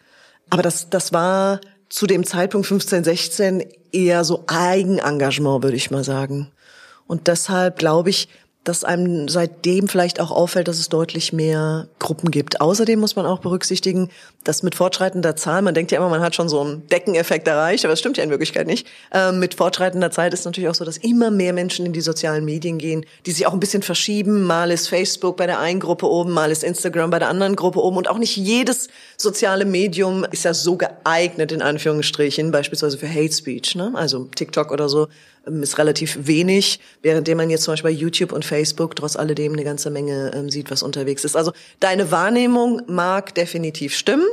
Aber 0.49 0.63
das, 0.63 0.89
das 0.89 1.13
war 1.13 1.61
zu 1.91 2.07
dem 2.07 2.25
Zeitpunkt 2.25 2.67
15, 2.67 3.05
16 3.05 3.65
eher 3.93 4.25
so 4.25 4.45
Eigenengagement, 4.47 5.63
würde 5.63 5.77
ich 5.77 5.91
mal 5.91 6.03
sagen. 6.03 6.51
Und 7.11 7.27
deshalb 7.27 7.77
glaube 7.77 8.09
ich, 8.09 8.29
dass 8.62 8.85
einem 8.85 9.27
seitdem 9.27 9.89
vielleicht 9.89 10.21
auch 10.21 10.31
auffällt, 10.31 10.69
dass 10.69 10.79
es 10.79 10.89
deutlich 10.89 11.33
mehr 11.33 11.89
Gruppen 11.99 12.31
gibt. 12.31 12.61
Außerdem 12.61 13.01
muss 13.01 13.17
man 13.17 13.27
auch 13.27 13.41
berücksichtigen, 13.41 14.11
dass 14.45 14.62
mit 14.62 14.77
fortschreitender 14.77 15.35
Zahl, 15.35 15.62
man 15.62 15.75
denkt 15.75 15.91
ja 15.91 15.99
immer, 15.99 16.09
man 16.09 16.21
hat 16.21 16.37
schon 16.37 16.49
so 16.49 16.61
einen 16.61 16.87
Deckeneffekt 16.87 17.49
erreicht, 17.49 17.85
aber 17.85 17.93
das 17.93 17.99
stimmt 17.99 18.17
ja 18.17 18.23
in 18.23 18.31
Wirklichkeit 18.31 18.69
nicht. 18.69 18.87
Ähm, 19.12 19.41
mit 19.41 19.55
fortschreitender 19.55 20.12
Zeit 20.12 20.35
ist 20.35 20.45
natürlich 20.45 20.69
auch 20.69 20.75
so, 20.77 20.85
dass 20.85 20.99
immer 20.99 21.33
mehr 21.33 21.53
Menschen 21.53 21.85
in 21.85 21.93
die 21.93 22.01
sozialen 22.01 22.45
Medien 22.45 22.79
gehen, 22.79 23.05
die 23.27 23.33
sich 23.33 23.45
auch 23.47 23.55
ein 23.55 23.61
bisschen 23.61 23.83
verschieben. 23.83 24.45
Mal 24.45 24.71
ist 24.71 24.89
Facebook 24.89 25.37
bei 25.37 25.47
der 25.47 25.59
einen 25.59 25.81
Gruppe 25.81 26.07
oben, 26.07 26.31
mal 26.31 26.53
ist 26.53 26.62
Instagram 26.62 27.11
bei 27.11 27.19
der 27.19 27.29
anderen 27.29 27.57
Gruppe 27.57 27.83
oben. 27.83 27.97
Und 27.97 28.09
auch 28.09 28.19
nicht 28.19 28.37
jedes 28.37 28.89
soziale 29.17 29.65
Medium 29.65 30.25
ist 30.31 30.45
ja 30.45 30.55
so 30.55 30.77
geeignet, 30.77 31.51
in 31.51 31.62
Anführungsstrichen, 31.62 32.53
beispielsweise 32.53 32.99
für 32.99 33.09
Hate 33.09 33.33
Speech, 33.33 33.75
ne? 33.75 33.91
also 33.95 34.29
TikTok 34.37 34.71
oder 34.71 34.89
so 34.89 35.09
ist 35.62 35.79
relativ 35.79 36.26
wenig, 36.26 36.81
währenddem 37.02 37.37
man 37.38 37.50
jetzt 37.50 37.64
zum 37.64 37.73
Beispiel 37.73 37.91
bei 37.91 37.97
YouTube 37.97 38.32
und 38.32 38.44
Facebook 38.44 38.97
trotz 38.97 39.17
alledem 39.17 39.52
eine 39.52 39.64
ganze 39.64 39.91
Menge 39.91 40.32
ähm, 40.35 40.50
sieht, 40.50 40.71
was 40.71 40.83
unterwegs 40.83 41.25
ist. 41.25 41.37
Also 41.37 41.52
deine 41.80 42.11
Wahrnehmung 42.11 42.83
mag 42.87 43.35
definitiv 43.35 43.95
stimmen. 43.95 44.26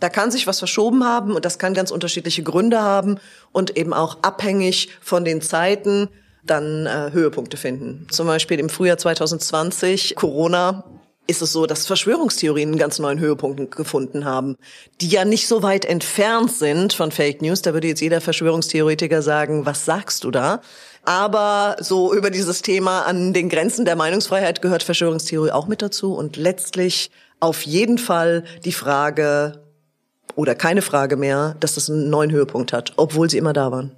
Da 0.00 0.08
kann 0.08 0.30
sich 0.30 0.46
was 0.46 0.58
verschoben 0.58 1.04
haben 1.04 1.34
und 1.34 1.44
das 1.44 1.58
kann 1.58 1.74
ganz 1.74 1.90
unterschiedliche 1.90 2.42
Gründe 2.42 2.80
haben 2.80 3.18
und 3.52 3.76
eben 3.76 3.92
auch 3.92 4.18
abhängig 4.22 4.90
von 5.00 5.24
den 5.24 5.40
Zeiten 5.40 6.08
dann 6.44 6.86
äh, 6.86 7.10
Höhepunkte 7.12 7.56
finden. 7.56 8.06
Zum 8.10 8.26
Beispiel 8.26 8.58
im 8.60 8.68
Frühjahr 8.68 8.98
2020, 8.98 10.14
Corona, 10.14 10.84
ist 11.28 11.42
es 11.42 11.52
so, 11.52 11.66
dass 11.66 11.86
Verschwörungstheorien 11.86 12.70
einen 12.70 12.78
ganz 12.78 12.98
neuen 12.98 13.20
Höhepunkt 13.20 13.76
gefunden 13.76 14.24
haben, 14.24 14.56
die 15.02 15.08
ja 15.08 15.26
nicht 15.26 15.46
so 15.46 15.62
weit 15.62 15.84
entfernt 15.84 16.50
sind 16.50 16.94
von 16.94 17.12
Fake 17.12 17.42
News. 17.42 17.60
Da 17.60 17.74
würde 17.74 17.86
jetzt 17.86 18.00
jeder 18.00 18.22
Verschwörungstheoretiker 18.22 19.20
sagen, 19.20 19.66
was 19.66 19.84
sagst 19.84 20.24
du 20.24 20.30
da? 20.30 20.62
Aber 21.04 21.76
so 21.80 22.14
über 22.14 22.30
dieses 22.30 22.62
Thema 22.62 23.02
an 23.02 23.34
den 23.34 23.50
Grenzen 23.50 23.84
der 23.84 23.94
Meinungsfreiheit 23.94 24.62
gehört 24.62 24.82
Verschwörungstheorie 24.82 25.50
auch 25.50 25.68
mit 25.68 25.82
dazu. 25.82 26.14
Und 26.14 26.36
letztlich 26.36 27.10
auf 27.40 27.62
jeden 27.62 27.98
Fall 27.98 28.44
die 28.64 28.72
Frage 28.72 29.62
oder 30.34 30.54
keine 30.54 30.82
Frage 30.82 31.16
mehr, 31.16 31.56
dass 31.60 31.74
das 31.74 31.90
einen 31.90 32.08
neuen 32.08 32.30
Höhepunkt 32.30 32.72
hat, 32.72 32.94
obwohl 32.96 33.28
sie 33.28 33.38
immer 33.38 33.52
da 33.52 33.70
waren. 33.70 33.94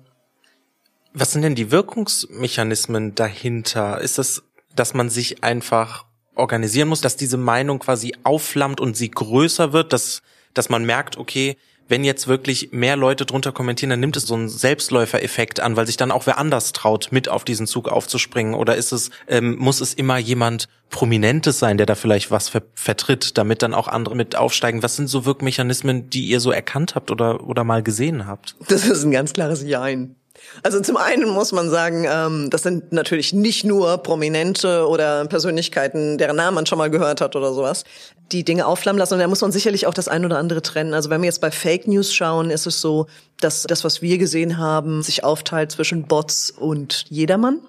Was 1.13 1.31
sind 1.31 1.43
denn 1.43 1.55
die 1.55 1.71
Wirkungsmechanismen 1.71 3.15
dahinter? 3.15 4.01
Ist 4.01 4.19
es, 4.19 4.43
dass 4.75 4.95
man 4.95 5.11
sich 5.11 5.45
einfach 5.45 6.07
organisieren 6.35 6.89
muss, 6.89 7.01
dass 7.01 7.17
diese 7.17 7.37
Meinung 7.37 7.79
quasi 7.79 8.15
aufflammt 8.25 8.81
und 8.81 8.97
sie 8.97 9.11
größer 9.11 9.73
wird, 9.73 9.93
dass, 9.93 10.23
dass 10.55 10.69
man 10.69 10.85
merkt, 10.85 11.17
okay, 11.17 11.57
wenn 11.91 12.05
jetzt 12.05 12.29
wirklich 12.29 12.71
mehr 12.71 12.97
Leute 12.97 13.27
drunter 13.27 13.51
kommentieren, 13.51 13.91
dann 13.91 14.01
nimmt 14.01 14.17
es 14.17 14.23
so 14.23 14.35
einen 14.35 14.49
Selbstläufereffekt 14.49 15.59
an, 15.59 15.77
weil 15.77 15.87
sich 15.87 15.97
dann 15.97 16.13
auch 16.13 16.25
wer 16.27 16.39
anders 16.39 16.73
traut, 16.73 17.09
mit 17.11 17.29
auf 17.29 17.45
diesen 17.45 17.67
Zug 17.67 17.89
aufzuspringen. 17.89 18.55
Oder 18.55 18.77
ist 18.77 18.93
es, 18.93 19.11
ähm, 19.27 19.57
muss 19.59 19.81
es 19.81 19.93
immer 19.93 20.17
jemand 20.17 20.69
Prominentes 20.89 21.59
sein, 21.59 21.79
der 21.79 21.87
da 21.87 21.97
vielleicht 21.97 22.31
was 22.31 22.49
ver 22.49 22.63
vertritt, 22.75 23.37
damit 23.39 23.63
dann 23.63 23.75
auch 23.75 23.89
andere 23.89 24.15
mit 24.15 24.37
aufsteigen? 24.37 24.85
Was 24.85 24.95
sind 24.95 25.09
so 25.09 25.25
Wirkmechanismen, 25.25 26.09
die 26.11 26.27
ihr 26.27 26.39
so 26.39 26.53
erkannt 26.53 26.95
habt 26.95 27.11
oder, 27.11 27.45
oder 27.47 27.65
mal 27.65 27.83
gesehen 27.83 28.27
habt? 28.27 28.55
Das 28.69 28.87
ist 28.87 29.03
ein 29.03 29.11
ganz 29.11 29.33
klares 29.33 29.65
Jein. 29.65 30.15
Also 30.63 30.81
zum 30.81 30.97
einen 30.97 31.29
muss 31.29 31.53
man 31.53 31.71
sagen, 31.71 32.07
ähm, 32.09 32.51
das 32.51 32.63
sind 32.63 32.93
natürlich 32.93 33.33
nicht 33.33 33.65
nur 33.65 33.99
Prominente 33.99 34.87
oder 34.89 35.25
Persönlichkeiten, 35.27 36.19
deren 36.19 36.37
Namen 36.37 36.55
man 36.55 36.67
schon 36.67 36.79
mal 36.79 36.91
gehört 36.91 37.21
hat 37.21 37.37
oder 37.37 37.53
sowas, 37.53 37.85
die 38.33 38.45
Dinge 38.45 38.67
aufflammen 38.67 38.99
lassen. 38.99 39.15
Und 39.15 39.21
da 39.21 39.29
muss 39.29 39.41
man 39.41 39.53
sicherlich 39.53 39.87
auch 39.87 39.95
das 39.95 40.09
ein 40.09 40.25
oder 40.25 40.39
andere 40.39 40.63
trennen. 40.63 40.95
Also 40.95 41.11
wenn 41.11 41.23
wir 41.23 41.27
jetzt 41.27 41.41
bei 41.41 41.51
Fake 41.51 41.87
News 41.87 42.13
schauen, 42.13 42.51
ist 42.51 42.67
es 42.67 42.81
so, 42.81 43.07
dass 43.41 43.63
das, 43.63 43.85
was 43.85 44.03
wir 44.03 44.19
gesehen 44.19 44.59
haben, 44.59 45.03
sich 45.03 45.25
aufteilt 45.25 45.73
zwischen 45.73 46.05
Bots 46.05 46.51
und 46.51 47.05
jedermann. 47.09 47.61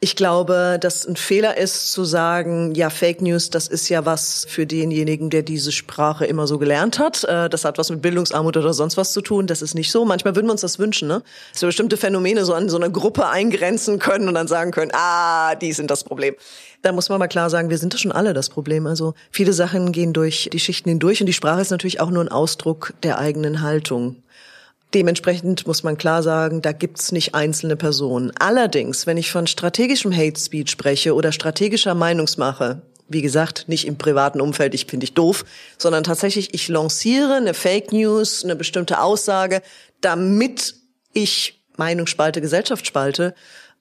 Ich 0.00 0.14
glaube, 0.14 0.78
dass 0.80 1.04
ein 1.08 1.16
Fehler 1.16 1.56
ist 1.56 1.90
zu 1.90 2.04
sagen, 2.04 2.72
ja, 2.76 2.88
Fake 2.88 3.20
News, 3.20 3.50
das 3.50 3.66
ist 3.66 3.88
ja 3.88 4.06
was 4.06 4.46
für 4.48 4.64
denjenigen, 4.64 5.28
der 5.28 5.42
diese 5.42 5.72
Sprache 5.72 6.24
immer 6.24 6.46
so 6.46 6.56
gelernt 6.58 7.00
hat. 7.00 7.24
Äh, 7.24 7.48
das 7.48 7.64
hat 7.64 7.78
was 7.78 7.90
mit 7.90 8.00
Bildungsarmut 8.00 8.56
oder 8.56 8.72
sonst 8.72 8.96
was 8.96 9.12
zu 9.12 9.22
tun. 9.22 9.48
Das 9.48 9.60
ist 9.60 9.74
nicht 9.74 9.90
so. 9.90 10.04
Manchmal 10.04 10.36
würden 10.36 10.46
wir 10.46 10.52
uns 10.52 10.60
das 10.60 10.78
wünschen, 10.78 11.08
ne? 11.08 11.20
Dass 11.52 11.62
wir 11.62 11.66
bestimmte 11.66 11.96
Phänomene 11.96 12.44
so 12.44 12.54
an 12.54 12.68
so 12.68 12.76
einer 12.76 12.90
Gruppe 12.90 13.26
eingrenzen 13.26 13.98
können 13.98 14.28
und 14.28 14.34
dann 14.34 14.46
sagen 14.46 14.70
können, 14.70 14.92
ah, 14.94 15.56
die 15.56 15.72
sind 15.72 15.90
das 15.90 16.04
Problem. 16.04 16.36
Da 16.82 16.92
muss 16.92 17.08
man 17.08 17.18
mal 17.18 17.26
klar 17.26 17.50
sagen, 17.50 17.68
wir 17.68 17.78
sind 17.78 17.92
doch 17.92 17.98
schon 17.98 18.12
alle 18.12 18.34
das 18.34 18.50
Problem. 18.50 18.86
Also 18.86 19.14
viele 19.32 19.52
Sachen 19.52 19.90
gehen 19.90 20.12
durch 20.12 20.48
die 20.52 20.60
Schichten 20.60 20.90
hindurch 20.90 21.20
und 21.20 21.26
die 21.26 21.32
Sprache 21.32 21.60
ist 21.60 21.70
natürlich 21.70 22.00
auch 22.00 22.10
nur 22.10 22.22
ein 22.22 22.28
Ausdruck 22.28 22.94
der 23.02 23.18
eigenen 23.18 23.62
Haltung. 23.62 24.22
Dementsprechend 24.94 25.66
muss 25.66 25.82
man 25.82 25.98
klar 25.98 26.22
sagen, 26.22 26.62
da 26.62 26.72
gibt's 26.72 27.12
nicht 27.12 27.34
einzelne 27.34 27.76
Personen. 27.76 28.32
Allerdings, 28.38 29.06
wenn 29.06 29.18
ich 29.18 29.30
von 29.30 29.46
strategischem 29.46 30.16
Hate 30.16 30.40
Speech 30.40 30.70
spreche 30.70 31.14
oder 31.14 31.30
strategischer 31.30 31.94
Meinungsmache, 31.94 32.80
wie 33.06 33.22
gesagt, 33.22 33.64
nicht 33.68 33.86
im 33.86 33.98
privaten 33.98 34.40
Umfeld, 34.40 34.74
ich 34.74 34.86
finde 34.86 35.04
ich 35.04 35.14
doof, 35.14 35.44
sondern 35.76 36.04
tatsächlich, 36.04 36.54
ich 36.54 36.68
lanciere 36.68 37.34
eine 37.34 37.54
Fake 37.54 37.92
News, 37.92 38.44
eine 38.44 38.56
bestimmte 38.56 39.00
Aussage, 39.02 39.62
damit 40.00 40.74
ich 41.12 41.62
Meinung 41.76 42.06
spalte, 42.06 42.40
Gesellschaft 42.40 42.86
spalte, 42.86 43.34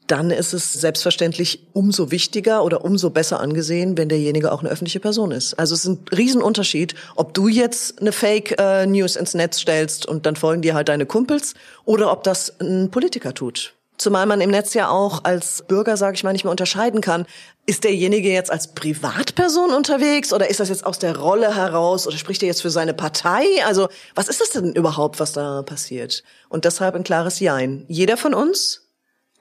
dann 0.08 0.32
ist 0.32 0.54
es 0.54 0.74
selbstverständlich 0.74 1.68
umso 1.74 2.12
wichtiger 2.12 2.64
oder 2.64 2.84
umso 2.84 3.10
besser 3.10 3.40
angesehen, 3.40 3.98
wenn 3.98 4.10
derjenige 4.10 4.52
auch 4.52 4.62
eine 4.62 4.70
öffentliche 4.70 5.00
Person 5.00 5.32
ist. 5.32 5.54
Also 5.56 5.76
es 5.76 5.86
ist 5.86 5.88
ein 5.88 6.00
Riesenunterschied, 6.16 6.96
ob 7.16 7.34
du 7.34 7.48
jetzt 7.48 8.00
eine 8.02 8.12
Fake 8.12 8.60
äh, 8.60 8.84
ins 8.84 9.34
Netz 9.34 9.60
stellst 9.60 10.06
und 10.06 10.26
dann 10.26 10.36
folgen 10.36 10.62
dir 10.62 10.74
halt 10.74 10.90
deine 10.90 11.06
Kumpels 11.06 11.54
oder 11.86 12.12
ob 12.12 12.24
das 12.24 12.54
ein 12.60 12.90
Politiker 12.90 13.34
tut. 13.34 13.74
Zumal 13.98 14.28
man 14.28 14.42
im 14.42 14.52
Netz 14.52 14.76
ja 14.76 14.90
auch 14.90 15.24
als 15.24 15.64
Bürger, 15.68 15.98
sage 15.98 16.16
ich 16.16 16.24
mal, 16.24 16.32
nicht 16.32 16.44
mehr 16.44 16.52
unterscheiden 16.52 17.02
kann, 17.02 17.26
ist 17.66 17.84
derjenige 17.84 18.30
jetzt 18.30 18.52
als 18.52 18.74
Privatperson 18.76 19.72
unterwegs 19.72 20.32
oder 20.32 20.50
ist 20.50 20.60
das 20.60 20.70
jetzt 20.70 20.86
aus 20.86 21.00
der 21.00 21.18
Rolle 21.18 21.56
heraus 21.56 22.06
oder 22.06 22.16
spricht 22.16 22.44
er 22.44 22.48
jetzt 22.48 22.62
für 22.62 22.70
seine 22.70 22.94
Partei? 22.94 23.44
Also 23.66 23.90
was 24.14 24.28
ist 24.28 24.40
das 24.40 24.52
denn 24.52 24.74
überhaupt, 24.74 25.20
was 25.20 25.34
da 25.34 25.64
passiert? 25.64 26.24
Und 26.48 26.64
deshalb 26.66 26.94
ein 26.94 27.04
klares 27.04 27.40
Jein. 27.40 27.86
Jeder 27.88 28.18
von 28.18 28.36
uns 28.36 28.87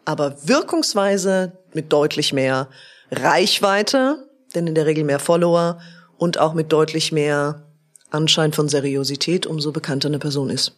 aber 0.06 0.36
wirkungsweise 0.48 1.52
mit 1.74 1.92
deutlich 1.92 2.32
mehr 2.32 2.68
Reichweite, 3.10 4.28
denn 4.54 4.66
in 4.66 4.74
der 4.74 4.86
Regel 4.86 5.04
mehr 5.04 5.18
Follower 5.18 5.78
und 6.16 6.38
auch 6.38 6.54
mit 6.54 6.72
deutlich 6.72 7.12
mehr 7.12 7.66
Anschein 8.10 8.52
von 8.52 8.68
Seriosität, 8.68 9.46
umso 9.46 9.72
bekannter 9.72 10.08
eine 10.08 10.18
Person 10.18 10.48
ist. 10.48 10.72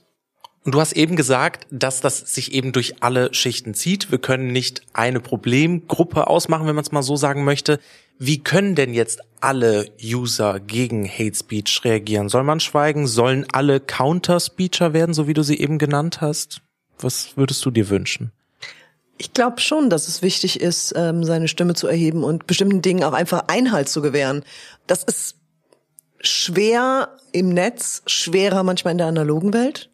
Und 0.64 0.75
du 0.75 0.80
hast 0.80 0.92
eben 0.92 1.16
gesagt, 1.16 1.66
dass 1.70 2.00
das 2.00 2.18
sich 2.18 2.52
eben 2.52 2.73
durch 2.73 3.02
alle 3.02 3.32
Schichten 3.32 3.75
zieht. 3.75 4.11
Wir 4.11 4.18
können 4.18 4.52
nicht 4.52 4.82
eine 4.92 5.20
Problemgruppe 5.20 6.26
ausmachen, 6.26 6.66
wenn 6.66 6.75
man 6.75 6.85
es 6.85 6.92
mal 6.92 7.02
so 7.02 7.16
sagen 7.16 7.44
möchte. 7.44 7.78
Wie 8.18 8.42
können 8.42 8.75
denn 8.75 8.92
jetzt 8.92 9.20
alle 9.40 9.87
User 10.02 10.58
gegen 10.58 11.08
Hate 11.08 11.37
Speech 11.37 11.82
reagieren? 11.85 12.28
Soll 12.28 12.42
man 12.42 12.61
schweigen? 12.61 13.06
Sollen 13.06 13.47
alle 13.52 13.78
Counter-Speecher 13.78 14.92
werden, 14.92 15.14
so 15.14 15.28
wie 15.28 15.35
du 15.35 15.42
sie 15.42 15.58
eben 15.58 15.78
genannt 15.78 16.20
hast? 16.20 16.61
Was 16.99 17.37
würdest 17.37 17.64
du 17.64 17.70
dir 17.70 17.88
wünschen? 17.88 18.32
Ich 19.18 19.34
glaube 19.34 19.60
schon, 19.60 19.90
dass 19.90 20.06
es 20.08 20.22
wichtig 20.22 20.60
ist, 20.60 20.94
ähm, 20.96 21.25
seine 21.25 21.48
Stimme 21.48 21.75
zu 21.75 21.88
erheben 21.88 22.22
und 22.22 22.46
bestimmten 22.46 22.82
Dingen 22.82 23.02
auch 23.02 23.12
einfach 23.12 23.44
Einhalt 23.48 23.88
zu 23.88 24.00
gewähren. 24.00 24.44
Das 24.87 25.02
ist 25.02 25.37
schwer 26.20 27.16
im 27.32 27.50
Netz, 27.50 28.02
schwerer 28.06 28.62
manchmal 28.62 28.92
in 28.92 28.98
der 28.98 29.08
analogen 29.08 29.52
Welt 29.52 29.90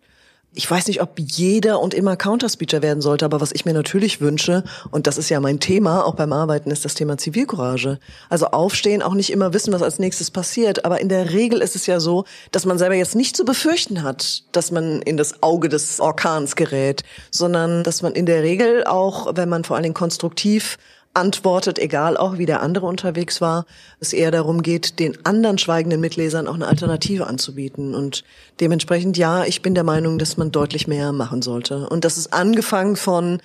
ich 0.54 0.70
weiß 0.70 0.86
nicht, 0.86 1.02
ob 1.02 1.18
jeder 1.18 1.80
und 1.80 1.94
immer 1.94 2.16
Counterspeecher 2.16 2.80
werden 2.80 3.00
sollte, 3.00 3.24
aber 3.24 3.40
was 3.40 3.52
ich 3.52 3.64
mir 3.64 3.74
natürlich 3.74 4.20
wünsche, 4.20 4.62
und 4.90 5.06
das 5.06 5.18
ist 5.18 5.28
ja 5.28 5.40
mein 5.40 5.60
Thema, 5.60 6.04
auch 6.04 6.14
beim 6.14 6.32
Arbeiten, 6.32 6.70
ist 6.70 6.84
das 6.84 6.94
Thema 6.94 7.18
Zivilcourage. 7.18 7.98
Also 8.28 8.46
aufstehen, 8.46 9.02
auch 9.02 9.14
nicht 9.14 9.30
immer 9.30 9.52
wissen, 9.52 9.72
was 9.72 9.82
als 9.82 9.98
nächstes 9.98 10.30
passiert, 10.30 10.84
aber 10.84 11.00
in 11.00 11.08
der 11.08 11.32
Regel 11.32 11.60
ist 11.60 11.76
es 11.76 11.86
ja 11.86 11.98
so, 11.98 12.24
dass 12.52 12.66
man 12.66 12.78
selber 12.78 12.94
jetzt 12.94 13.16
nicht 13.16 13.36
zu 13.36 13.44
befürchten 13.44 14.02
hat, 14.02 14.44
dass 14.52 14.70
man 14.70 15.02
in 15.02 15.16
das 15.16 15.42
Auge 15.42 15.68
des 15.68 16.00
Orkans 16.00 16.56
gerät, 16.56 17.02
sondern 17.30 17.82
dass 17.82 18.02
man 18.02 18.12
in 18.12 18.26
der 18.26 18.42
Regel 18.42 18.84
auch, 18.84 19.34
wenn 19.34 19.48
man 19.48 19.64
vor 19.64 19.76
allen 19.76 19.82
Dingen 19.82 19.94
konstruktiv 19.94 20.78
antwortet, 21.14 21.78
egal 21.78 22.16
auch 22.16 22.38
wie 22.38 22.46
der 22.46 22.60
andere 22.60 22.86
unterwegs 22.86 23.40
war, 23.40 23.66
es 24.00 24.12
eher 24.12 24.30
darum 24.30 24.62
geht, 24.62 24.98
den 24.98 25.24
anderen 25.24 25.58
schweigenden 25.58 26.00
Mitlesern 26.00 26.48
auch 26.48 26.54
eine 26.54 26.66
Alternative 26.66 27.26
anzubieten. 27.26 27.94
Und 27.94 28.24
dementsprechend, 28.60 29.16
ja, 29.16 29.44
ich 29.44 29.62
bin 29.62 29.74
der 29.74 29.84
Meinung, 29.84 30.18
dass 30.18 30.36
man 30.36 30.50
deutlich 30.50 30.88
mehr 30.88 31.12
machen 31.12 31.40
sollte. 31.40 31.88
Und 31.88 32.04
das 32.04 32.18
ist 32.18 32.32
angefangen 32.32 32.96
von 32.96 33.40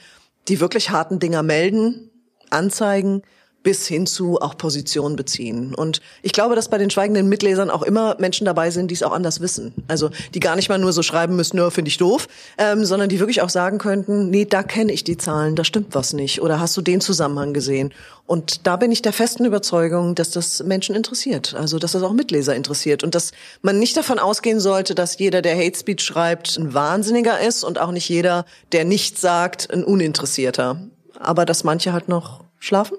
die 0.47 0.59
wirklich 0.59 0.89
harten 0.89 1.19
Dinger 1.19 1.43
melden, 1.43 2.09
anzeigen, 2.49 3.21
bis 3.62 3.88
hin 3.88 4.08
zu 4.08 4.39
auch 4.39 4.58
Position 4.58 5.16
beziehen. 5.16 5.75
Und 5.75 6.01
ich 6.22 6.32
glaube, 6.32 6.56
dass 6.56 6.70
bei 6.70 6.78
den 6.78 6.89
schweigenden 6.89 7.28
Mitlesern 7.28 7.70
auch 7.70 7.84
immer 7.84 8.16
Menschen 8.18 8.46
dabei 8.46 8.72
sind, 8.72 8.89
die 8.89 8.96
es 8.96 9.04
auch 9.04 9.12
anders 9.12 9.42
wissen. 9.42 9.74
Also 9.88 10.10
die 10.34 10.39
gar 10.39 10.56
nicht 10.56 10.70
mal 10.70 10.78
nur 10.78 10.94
so 10.94 11.04
schreiben 11.04 11.36
müssen, 11.36 11.58
nur 11.58 11.70
finde 11.72 11.89
ich 11.89 11.98
doof, 11.98 12.28
ähm, 12.58 12.86
sondern 12.86 13.10
die 13.10 13.20
wirklich 13.20 13.42
auch 13.42 13.50
sagen 13.50 13.78
könnten, 13.78 14.30
nee, 14.30 14.46
da 14.46 14.63
kenne 14.63 14.94
ich 14.94 15.04
die 15.04 15.18
Zahlen, 15.18 15.56
da 15.56 15.63
stimmt 15.66 15.94
was 15.94 16.13
nicht. 16.13 16.42
Oder 16.42 16.60
hast 16.60 16.78
du 16.78 16.82
den 16.82 17.01
Zusammenhang 17.01 17.54
gesehen? 17.54 17.94
Und 18.25 18.66
da 18.66 18.78
bin 18.78 18.92
ich 18.92 19.01
der 19.01 19.12
festen 19.12 19.44
Überzeugung, 19.44 20.16
dass 20.16 20.32
das 20.32 20.63
Menschen 20.63 20.96
interessiert. 20.96 21.54
Also 21.54 21.80
dass 21.80 21.92
das 21.92 22.04
auch 22.04 22.13
Mitleser 22.13 22.56
interessiert. 22.56 23.04
Und 23.04 23.13
dass 23.13 23.32
man 23.62 23.78
nicht 23.78 23.98
davon 23.98 24.20
ausgehen 24.20 24.62
sollte, 24.62 24.96
dass 24.96 25.20
jeder, 25.20 25.42
der 25.42 25.58
Hate 25.58 25.78
Speech 25.78 26.01
schreibt, 26.01 26.58
ein 26.58 26.74
Wahnsinniger 26.74 27.39
ist 27.42 27.63
und 27.66 27.78
auch 27.78 27.92
nicht 27.92 28.08
jeder, 28.08 28.46
der 28.72 28.86
nichts 28.86 29.20
sagt, 29.20 29.70
ein 29.74 29.84
Uninteressierter. 29.84 30.80
Aber 31.20 31.46
dass 31.46 31.66
manche 31.66 31.92
halt 31.92 32.08
noch 32.08 32.46
schlafen? 32.60 32.98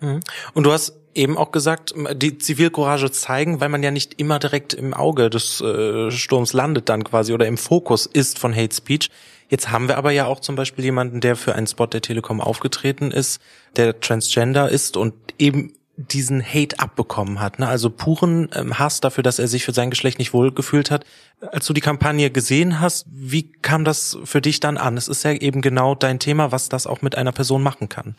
Mhm. 0.00 0.20
Und 0.54 0.64
du 0.64 0.72
hast 0.72 0.94
eben 1.14 1.36
auch 1.36 1.50
gesagt, 1.50 1.94
die 2.14 2.38
Zivilcourage 2.38 3.10
zeigen, 3.10 3.60
weil 3.60 3.68
man 3.68 3.82
ja 3.82 3.90
nicht 3.90 4.14
immer 4.20 4.38
direkt 4.38 4.74
im 4.74 4.94
Auge 4.94 5.28
des 5.28 5.60
äh, 5.60 6.10
Sturms 6.10 6.52
landet 6.52 6.88
dann 6.88 7.04
quasi 7.04 7.32
oder 7.32 7.46
im 7.46 7.58
Fokus 7.58 8.06
ist 8.06 8.38
von 8.38 8.54
Hate 8.54 8.74
Speech. 8.74 9.10
Jetzt 9.48 9.70
haben 9.70 9.88
wir 9.88 9.98
aber 9.98 10.12
ja 10.12 10.26
auch 10.26 10.38
zum 10.38 10.54
Beispiel 10.54 10.84
jemanden, 10.84 11.20
der 11.20 11.34
für 11.34 11.56
einen 11.56 11.66
Spot 11.66 11.86
der 11.86 12.02
Telekom 12.02 12.40
aufgetreten 12.40 13.10
ist, 13.10 13.40
der 13.76 13.98
Transgender 13.98 14.68
ist 14.68 14.96
und 14.96 15.14
eben 15.38 15.72
diesen 16.08 16.42
Hate 16.42 16.78
abbekommen 16.78 17.40
hat, 17.40 17.58
ne? 17.58 17.68
also 17.68 17.90
puren 17.90 18.48
ähm, 18.54 18.78
Hass 18.78 19.00
dafür, 19.00 19.22
dass 19.22 19.38
er 19.38 19.48
sich 19.48 19.64
für 19.64 19.72
sein 19.72 19.90
Geschlecht 19.90 20.18
nicht 20.18 20.32
wohlgefühlt 20.32 20.90
hat. 20.90 21.04
Als 21.40 21.66
du 21.66 21.74
die 21.74 21.82
Kampagne 21.82 22.30
gesehen 22.30 22.80
hast, 22.80 23.06
wie 23.12 23.52
kam 23.52 23.84
das 23.84 24.16
für 24.24 24.40
dich 24.40 24.60
dann 24.60 24.78
an? 24.78 24.96
Es 24.96 25.08
ist 25.08 25.24
ja 25.24 25.32
eben 25.32 25.60
genau 25.60 25.94
dein 25.94 26.18
Thema, 26.18 26.52
was 26.52 26.68
das 26.70 26.86
auch 26.86 27.02
mit 27.02 27.18
einer 27.18 27.32
Person 27.32 27.62
machen 27.62 27.88
kann. 27.88 28.14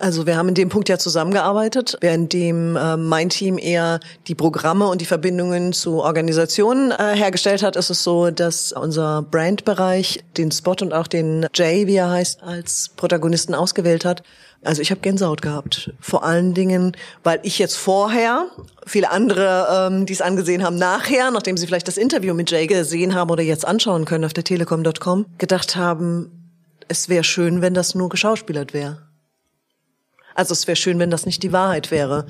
Also 0.00 0.26
wir 0.26 0.36
haben 0.36 0.48
in 0.48 0.54
dem 0.54 0.68
Punkt 0.68 0.88
ja 0.88 0.96
zusammengearbeitet, 0.96 1.98
währenddem 2.00 2.76
äh, 2.76 2.96
mein 2.96 3.30
Team 3.30 3.58
eher 3.58 3.98
die 4.28 4.36
Programme 4.36 4.86
und 4.86 5.00
die 5.00 5.06
Verbindungen 5.06 5.72
zu 5.72 6.00
Organisationen 6.00 6.92
äh, 6.92 7.16
hergestellt 7.16 7.64
hat, 7.64 7.74
ist 7.74 7.90
es 7.90 8.04
so, 8.04 8.30
dass 8.30 8.70
unser 8.70 9.22
Brandbereich 9.22 10.22
den 10.36 10.52
Spot 10.52 10.76
und 10.80 10.94
auch 10.94 11.08
den 11.08 11.48
Jay, 11.52 11.88
wie 11.88 11.96
er 11.96 12.10
heißt, 12.10 12.44
als 12.44 12.90
Protagonisten 12.94 13.56
ausgewählt 13.56 14.04
hat. 14.04 14.22
Also 14.62 14.82
ich 14.82 14.92
habe 14.92 15.00
Gänsehaut 15.00 15.42
gehabt. 15.42 15.92
Vor 16.00 16.24
allen 16.24 16.54
Dingen, 16.54 16.96
weil 17.24 17.40
ich 17.42 17.58
jetzt 17.58 17.76
vorher, 17.76 18.46
viele 18.86 19.10
andere, 19.10 19.88
ähm, 19.90 20.06
die 20.06 20.12
es 20.12 20.20
angesehen 20.20 20.62
haben, 20.62 20.76
nachher, 20.76 21.32
nachdem 21.32 21.56
sie 21.56 21.66
vielleicht 21.66 21.88
das 21.88 21.96
Interview 21.96 22.34
mit 22.34 22.52
Jay 22.52 22.68
gesehen 22.68 23.16
haben 23.16 23.30
oder 23.30 23.42
jetzt 23.42 23.66
anschauen 23.66 24.04
können 24.04 24.24
auf 24.24 24.32
der 24.32 24.44
telekom.com, 24.44 25.26
gedacht 25.38 25.74
haben, 25.74 26.54
es 26.86 27.08
wäre 27.08 27.24
schön, 27.24 27.62
wenn 27.62 27.74
das 27.74 27.96
nur 27.96 28.08
geschauspielert 28.08 28.72
wäre. 28.72 29.07
Also 30.38 30.52
es 30.52 30.68
wäre 30.68 30.76
schön, 30.76 31.00
wenn 31.00 31.10
das 31.10 31.26
nicht 31.26 31.42
die 31.42 31.52
Wahrheit 31.52 31.90
wäre. 31.90 32.26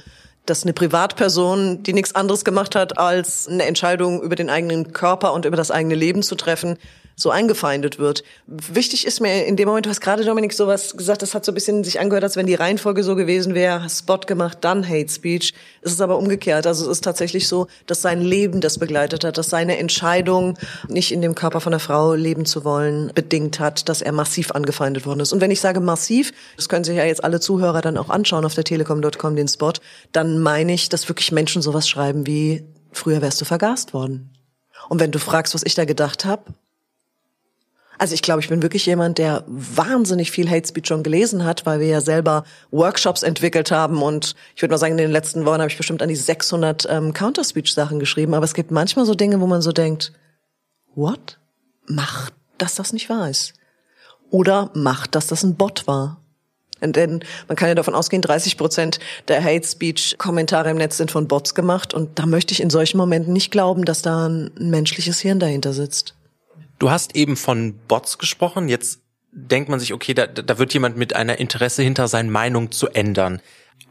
Dass 0.46 0.62
eine 0.62 0.72
Privatperson, 0.72 1.82
die 1.82 1.92
nichts 1.92 2.14
anderes 2.14 2.42
gemacht 2.42 2.74
hat, 2.74 2.96
als 2.96 3.46
eine 3.46 3.66
Entscheidung 3.66 4.22
über 4.22 4.34
den 4.34 4.48
eigenen 4.48 4.94
Körper 4.94 5.34
und 5.34 5.44
über 5.44 5.58
das 5.58 5.70
eigene 5.70 5.94
Leben 5.94 6.22
zu 6.22 6.34
treffen, 6.34 6.78
so 7.18 7.30
eingefeindet 7.30 7.98
wird. 7.98 8.22
Wichtig 8.46 9.04
ist 9.04 9.20
mir 9.20 9.44
in 9.44 9.56
dem 9.56 9.66
Moment, 9.66 9.86
du 9.86 9.90
hast 9.90 10.00
gerade 10.00 10.24
Dominik 10.24 10.52
sowas 10.52 10.96
gesagt, 10.96 11.20
das 11.20 11.34
hat 11.34 11.44
so 11.44 11.50
ein 11.50 11.54
bisschen 11.56 11.82
sich 11.82 11.98
angehört, 11.98 12.22
als 12.22 12.36
wenn 12.36 12.46
die 12.46 12.54
Reihenfolge 12.54 13.02
so 13.02 13.16
gewesen 13.16 13.54
wäre, 13.54 13.90
Spot 13.90 14.18
gemacht, 14.18 14.58
dann 14.60 14.88
Hate 14.88 15.08
Speech. 15.12 15.52
Es 15.82 15.90
ist 15.90 16.00
aber 16.00 16.16
umgekehrt. 16.16 16.64
Also 16.64 16.84
es 16.84 16.98
ist 16.98 17.04
tatsächlich 17.04 17.48
so, 17.48 17.66
dass 17.86 18.02
sein 18.02 18.20
Leben 18.20 18.60
das 18.60 18.78
begleitet 18.78 19.24
hat, 19.24 19.36
dass 19.36 19.50
seine 19.50 19.78
Entscheidung, 19.78 20.56
nicht 20.86 21.10
in 21.10 21.20
dem 21.20 21.34
Körper 21.34 21.60
von 21.60 21.72
einer 21.72 21.80
Frau 21.80 22.14
leben 22.14 22.46
zu 22.46 22.64
wollen, 22.64 23.10
bedingt 23.12 23.58
hat, 23.58 23.88
dass 23.88 24.00
er 24.00 24.12
massiv 24.12 24.52
angefeindet 24.52 25.04
worden 25.04 25.20
ist. 25.20 25.32
Und 25.32 25.40
wenn 25.40 25.50
ich 25.50 25.60
sage 25.60 25.80
massiv, 25.80 26.32
das 26.56 26.68
können 26.68 26.84
sich 26.84 26.96
ja 26.96 27.04
jetzt 27.04 27.24
alle 27.24 27.40
Zuhörer 27.40 27.80
dann 27.80 27.98
auch 27.98 28.10
anschauen 28.10 28.44
auf 28.44 28.54
der 28.54 28.62
telekom.com, 28.62 29.34
den 29.34 29.48
Spot, 29.48 29.72
dann 30.12 30.38
meine 30.38 30.72
ich, 30.72 30.88
dass 30.88 31.08
wirklich 31.08 31.32
Menschen 31.32 31.62
sowas 31.62 31.88
schreiben 31.88 32.28
wie, 32.28 32.64
früher 32.92 33.20
wärst 33.22 33.40
du 33.40 33.44
vergast 33.44 33.92
worden. 33.92 34.30
Und 34.88 35.00
wenn 35.00 35.10
du 35.10 35.18
fragst, 35.18 35.54
was 35.54 35.66
ich 35.66 35.74
da 35.74 35.84
gedacht 35.84 36.24
habe, 36.24 36.44
also 37.98 38.14
ich 38.14 38.22
glaube, 38.22 38.40
ich 38.40 38.48
bin 38.48 38.62
wirklich 38.62 38.86
jemand, 38.86 39.18
der 39.18 39.44
wahnsinnig 39.46 40.30
viel 40.30 40.48
Hate 40.48 40.66
Speech 40.66 40.86
schon 40.86 41.02
gelesen 41.02 41.44
hat, 41.44 41.66
weil 41.66 41.80
wir 41.80 41.88
ja 41.88 42.00
selber 42.00 42.44
Workshops 42.70 43.24
entwickelt 43.24 43.70
haben 43.70 44.02
und 44.02 44.34
ich 44.54 44.62
würde 44.62 44.72
mal 44.72 44.78
sagen, 44.78 44.92
in 44.92 44.98
den 44.98 45.10
letzten 45.10 45.44
Wochen 45.44 45.58
habe 45.58 45.68
ich 45.68 45.76
bestimmt 45.76 46.00
an 46.00 46.08
die 46.08 46.16
600 46.16 46.86
ähm, 46.88 47.12
Counter-Speech-Sachen 47.12 47.98
geschrieben, 47.98 48.34
aber 48.34 48.44
es 48.44 48.54
gibt 48.54 48.70
manchmal 48.70 49.04
so 49.04 49.14
Dinge, 49.14 49.40
wo 49.40 49.46
man 49.46 49.62
so 49.62 49.72
denkt, 49.72 50.12
what? 50.94 51.38
Macht, 51.86 52.34
dass 52.56 52.76
das 52.76 52.92
nicht 52.92 53.08
wahr 53.08 53.28
ist. 53.28 53.54
Oder 54.30 54.70
macht, 54.74 55.14
dass 55.14 55.26
das 55.26 55.42
ein 55.42 55.56
Bot 55.56 55.86
war. 55.86 56.20
Denn 56.80 57.24
man 57.48 57.56
kann 57.56 57.68
ja 57.68 57.74
davon 57.74 57.94
ausgehen, 57.94 58.22
30 58.22 58.56
Prozent 58.56 59.00
der 59.26 59.42
Hate 59.42 59.66
Speech 59.66 60.16
Kommentare 60.18 60.70
im 60.70 60.76
Netz 60.76 60.96
sind 60.96 61.10
von 61.10 61.26
Bots 61.26 61.54
gemacht 61.54 61.92
und 61.92 62.18
da 62.18 62.26
möchte 62.26 62.52
ich 62.52 62.60
in 62.60 62.70
solchen 62.70 62.98
Momenten 62.98 63.32
nicht 63.32 63.50
glauben, 63.50 63.84
dass 63.84 64.02
da 64.02 64.28
ein 64.28 64.52
menschliches 64.58 65.18
Hirn 65.18 65.40
dahinter 65.40 65.72
sitzt. 65.72 66.14
Du 66.78 66.90
hast 66.90 67.16
eben 67.16 67.36
von 67.36 67.74
Bots 67.88 68.18
gesprochen. 68.18 68.68
Jetzt 68.68 69.00
denkt 69.32 69.68
man 69.68 69.80
sich, 69.80 69.92
okay, 69.92 70.14
da, 70.14 70.26
da 70.26 70.58
wird 70.58 70.72
jemand 70.74 70.96
mit 70.96 71.14
einer 71.14 71.38
Interesse 71.38 71.82
hinter 71.82 72.08
seine 72.08 72.30
Meinung 72.30 72.70
zu 72.70 72.88
ändern. 72.88 73.40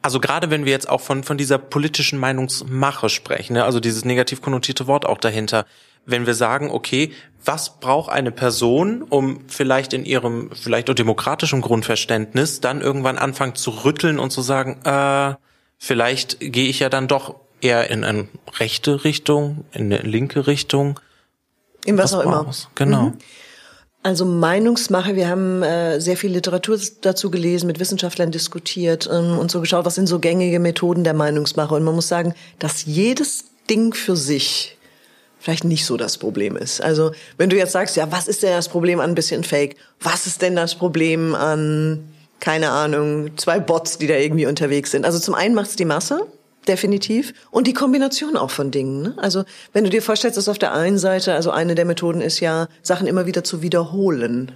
Also 0.02 0.20
gerade 0.20 0.50
wenn 0.50 0.66
wir 0.66 0.72
jetzt 0.72 0.90
auch 0.90 1.02
von, 1.02 1.24
von 1.24 1.38
dieser 1.38 1.58
politischen 1.58 2.20
Meinungsmache 2.20 3.10
sprechen, 3.10 3.54
ne, 3.54 3.64
also 3.64 3.80
dieses 3.80 4.06
negativ 4.06 4.42
konnotierte 4.42 4.88
Wort 4.88 5.06
auch 5.06 5.18
dahinter, 5.18 5.66
wenn 6.06 6.26
wir 6.26 6.34
sagen, 6.34 6.72
okay, 6.72 7.12
was 7.44 7.80
braucht 7.80 8.12
eine 8.12 8.32
Person, 8.32 9.02
um 9.02 9.42
vielleicht 9.48 9.94
in 9.94 10.06
ihrem, 10.06 10.52
vielleicht 10.54 10.90
auch 10.90 10.94
demokratischen 10.94 11.62
Grundverständnis 11.62 12.62
dann 12.62 12.82
irgendwann 12.82 13.18
anfangen 13.18 13.56
zu 13.56 13.72
rütteln 13.72 14.20
und 14.20 14.32
zu 14.32 14.42
sagen, 14.42 14.80
äh, 14.86 15.36
vielleicht 15.78 16.40
gehe 16.40 16.70
ich 16.70 16.80
ja 16.80 16.90
dann 16.90 17.08
doch 17.08 17.36
eher 17.60 17.90
in 17.90 18.04
eine 18.04 18.28
rechte 18.60 19.04
Richtung, 19.04 19.66
in 19.74 19.92
eine 19.92 20.00
linke 20.00 20.48
Richtung. 20.48 21.00
In 21.86 21.98
was, 21.98 22.12
was 22.12 22.14
auch 22.14 22.24
immer. 22.24 22.52
Genau. 22.76 23.02
Mhm. 23.04 23.14
Also 24.04 24.24
Meinungsmache, 24.24 25.16
wir 25.16 25.28
haben 25.28 25.64
äh, 25.64 26.00
sehr 26.00 26.16
viel 26.16 26.32
Literatur 26.32 26.80
dazu 27.02 27.30
gelesen, 27.30 27.68
mit 27.68 27.80
Wissenschaftlern 27.80 28.32
diskutiert 28.32 29.10
ähm, 29.12 29.38
und 29.38 29.52
so 29.52 29.60
geschaut, 29.60 29.86
was 29.86 29.96
sind 29.96 30.08
so 30.08 30.20
gängige 30.20 30.60
Methoden 30.60 31.04
der 31.04 31.14
Meinungsmache. 31.14 31.76
Und 31.76 31.84
man 31.84 31.94
muss 31.94 32.08
sagen, 32.08 32.34
dass 32.58 32.86
jedes 32.86 33.46
Ding 33.70 33.94
für 33.94 34.16
sich 34.16 34.78
vielleicht 35.40 35.66
nicht 35.66 35.86
so 35.86 35.98
das 35.98 36.18
Problem 36.18 36.56
ist. 36.56 36.82
Also 36.82 37.12
wenn 37.38 37.50
du 37.50 37.58
jetzt 37.58 37.74
sagst, 37.74 37.96
ja, 37.96 38.12
was 38.12 38.28
ist 38.28 38.44
denn 38.44 38.52
das 38.52 38.70
Problem 38.70 39.00
an 39.00 39.12
ein 39.12 39.16
bisschen 39.16 39.44
Fake? 39.44 39.76
Was 40.00 40.26
ist 40.26 40.42
denn 40.42 40.56
das 40.56 40.76
Problem 40.76 41.36
an, 41.36 42.08
keine 42.40 42.70
Ahnung, 42.70 43.38
zwei 43.38 43.60
Bots, 43.60 43.98
die 43.98 44.08
da 44.08 44.16
irgendwie 44.16 44.46
unterwegs 44.46 44.92
sind? 44.92 45.06
Also 45.06 45.20
zum 45.20 45.36
einen 45.36 45.54
macht 45.54 45.70
es 45.72 45.76
die 45.76 45.86
Masse, 45.86 46.28
definitiv. 46.68 47.34
Und 47.52 47.68
die 47.68 47.74
Kombination 47.74 48.38
auch 48.38 48.52
von 48.52 48.72
Dingen. 48.72 49.02
Ne? 49.02 49.14
Also 49.18 49.44
wenn 49.74 49.84
du 49.84 49.90
dir 49.90 50.02
vorstellst, 50.02 50.38
dass 50.38 50.50
auf 50.50 50.60
der 50.60 50.74
einen 50.74 50.98
Seite, 50.98 51.34
also 51.34 51.52
eine 51.52 51.76
der 51.76 51.86
Methoden 51.86 52.22
ist 52.22 52.40
ja, 52.40 52.68
Sachen 52.82 53.08
immer 53.08 53.26
wieder 53.26 53.44
zu 53.44 53.62
wiederholen. 53.62 54.52